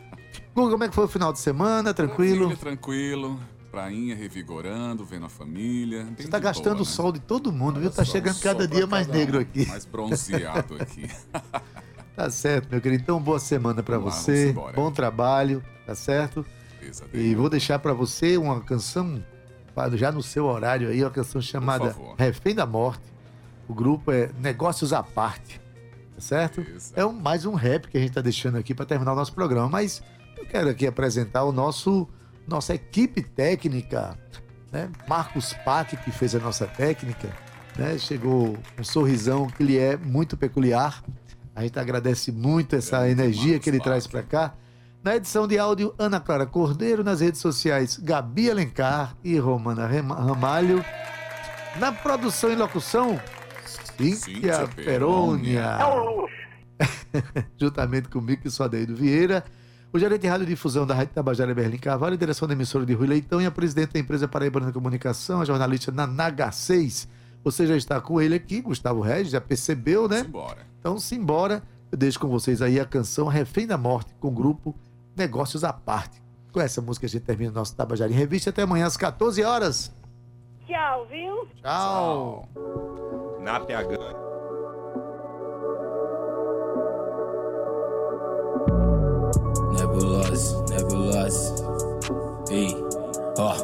[0.60, 1.94] Guga, como é que foi o final de semana?
[1.94, 2.48] Tranquilo?
[2.48, 3.40] Maravilha, tranquilo.
[3.72, 6.08] Prainha revigorando, vendo a família.
[6.18, 6.92] Você tá gastando boa, o né?
[6.92, 7.90] sol de todo mundo, viu?
[7.92, 9.66] Tá chegando cada dia mais cada um, negro aqui.
[9.68, 11.08] Mais bronzeado aqui.
[12.16, 13.02] Tá certo, meu querido.
[13.02, 14.50] Então, boa semana lá, você.
[14.50, 14.76] embora.
[14.76, 16.46] Bom trabalho, tá certo?
[16.78, 19.24] Beleza, E vou deixar pra você uma canção
[19.74, 21.96] para- já no seu horário aí, uma canção chamada.
[22.18, 23.04] Refém da Morte.
[23.70, 25.62] O grupo é Negócios à Parte,
[26.14, 26.66] tá certo?
[26.94, 29.32] É um, mais um rap que a gente tá deixando aqui para terminar o nosso
[29.34, 30.04] programa, mas
[30.40, 32.08] eu quero aqui apresentar o nosso
[32.48, 34.18] nossa equipe técnica,
[34.72, 34.90] né?
[35.08, 37.30] Marcos Pac, que fez a nossa técnica,
[37.78, 37.98] né?
[37.98, 41.04] Chegou um sorrisão que lhe é muito peculiar.
[41.56, 44.56] A gente agradece muito essa energia que ele traz para cá.
[45.04, 47.04] Na edição de áudio, Ana Clara Cordeiro.
[47.04, 50.84] Nas redes sociais, Gabi Alencar e Romana Ramalho.
[51.78, 53.20] Na produção e locução,
[53.66, 55.78] Cíntia Perônia.
[55.80, 56.40] É um luxo.
[57.60, 59.44] Juntamente comigo, que sou Adeildo Vieira.
[59.92, 62.94] O gerente de rádio e difusão da Rádio Tabajara, Berlim Carvalho, direção da emissora de
[62.94, 67.08] Rui Leitão e a presidente da empresa Paraibana de Comunicação, a jornalista Nanaga 6.
[67.44, 70.24] Você já está com ele aqui, Gustavo Regis, já percebeu, né?
[70.24, 70.68] Simbora.
[70.80, 71.64] Então, simbora.
[71.92, 74.76] Eu deixo com vocês aí a canção Refém da Morte, com o grupo
[75.18, 76.22] Negócios à Parte.
[76.52, 78.52] Com essa música a gente termina o nosso Tabajara em Revista.
[78.52, 79.92] Até amanhã às 14 horas.
[80.68, 81.48] Tchau, viu?
[81.64, 82.48] Tchau.
[83.42, 84.29] Na PH.
[93.40, 93.56] Ó.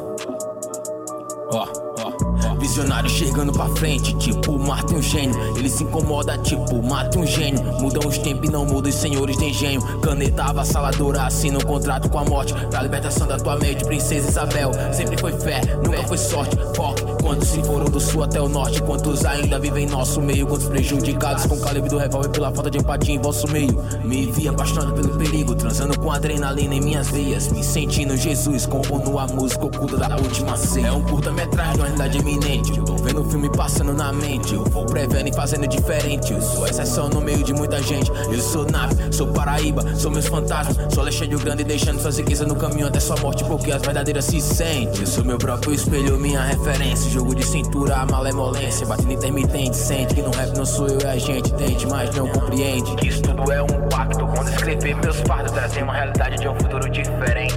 [1.52, 1.66] Ó,
[2.02, 2.54] ó.
[2.58, 5.56] Visionário chegando pra frente, tipo, mata um gênio.
[5.56, 7.62] Ele se incomoda, tipo, mata um gênio.
[7.80, 9.80] Mudam os tempos e não mudam os senhores de engenho.
[10.00, 12.54] Caneta avassaladora, assina um contrato com a morte.
[12.70, 14.70] Pra libertação da tua mente, Princesa Isabel.
[14.92, 16.56] Sempre foi fé, nunca foi sorte.
[16.74, 18.80] Foco, quantos se foram do sul até o norte.
[18.82, 20.46] Quantos ainda vivem em nosso meio.
[20.46, 23.82] Quantos prejudicados com o calibre do revólver pela falta de empatia em vosso meio.
[24.04, 27.50] Me vi apaixonado pelo perigo, transando com adrenalina em minhas veias.
[27.50, 30.86] Me sentindo Jesus, compondo a música oculta da última ceia.
[30.86, 32.80] É um curta-metragem, uma realidade eminente.
[33.06, 34.52] Vendo filme passando na mente.
[34.52, 36.32] Eu vou prevendo e fazendo diferente.
[36.32, 38.10] Eu sou exceção no meio de muita gente.
[38.10, 40.92] Eu sou nave, sou Paraíba, sou meus fantasmas.
[40.92, 44.24] Sou Alexandre o Grande deixando suas riquezas no caminho até sua morte, porque as verdadeiras
[44.24, 45.02] se sentem.
[45.02, 47.08] Eu sou meu próprio espelho, minha referência.
[47.08, 48.84] Jogo de cintura, a malemolência.
[48.84, 51.52] Batendo intermitente, sente que no rap não sou eu e a gente.
[51.54, 53.06] Tente, mas não compreende.
[53.06, 54.26] Isso tudo é um pacto.
[54.26, 57.56] Quando escrever meus fardos, trazer uma realidade de um futuro diferente.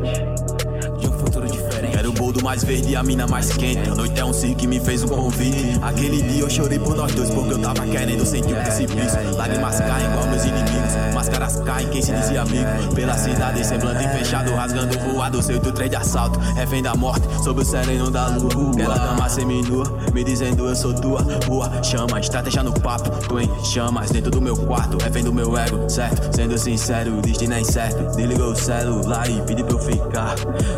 [2.30, 3.90] Boldo mais verde e a mina mais quente.
[3.90, 5.80] A noite é um circo que me fez um convite.
[5.82, 9.36] Aquele dia eu chorei por nós dois, porque eu tava querendo sentir o precipício.
[9.36, 11.14] Lágrimas caem igual meus inimigos.
[11.16, 12.94] Máscaras caem, quem se dizia amigo.
[12.94, 15.42] Pela cidade, semblante fechado, rasgando o voado.
[15.42, 18.72] Seu do trem de assalto, refém da morte, sob o sereno da lua.
[18.74, 21.26] Aquela dama seminua, me dizendo eu sou tua.
[21.48, 23.10] Rua, chama, estratégia no papo.
[23.28, 26.36] Tu em chamas dentro do meu quarto, refém do meu ego, certo?
[26.36, 28.16] Sendo sincero, destino é incerto.
[28.16, 30.36] Desligou o celular e pedi pra eu ficar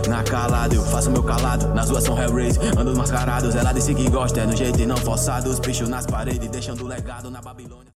[0.08, 0.74] na calada.
[0.74, 2.62] Eu faço meu calado, nas ruas são Hellraiser.
[2.78, 5.50] Ando mascarados, ela disse que gosta, é no jeito e não forçado.
[5.50, 7.82] Os bichos nas paredes, deixando legado na Babilônia.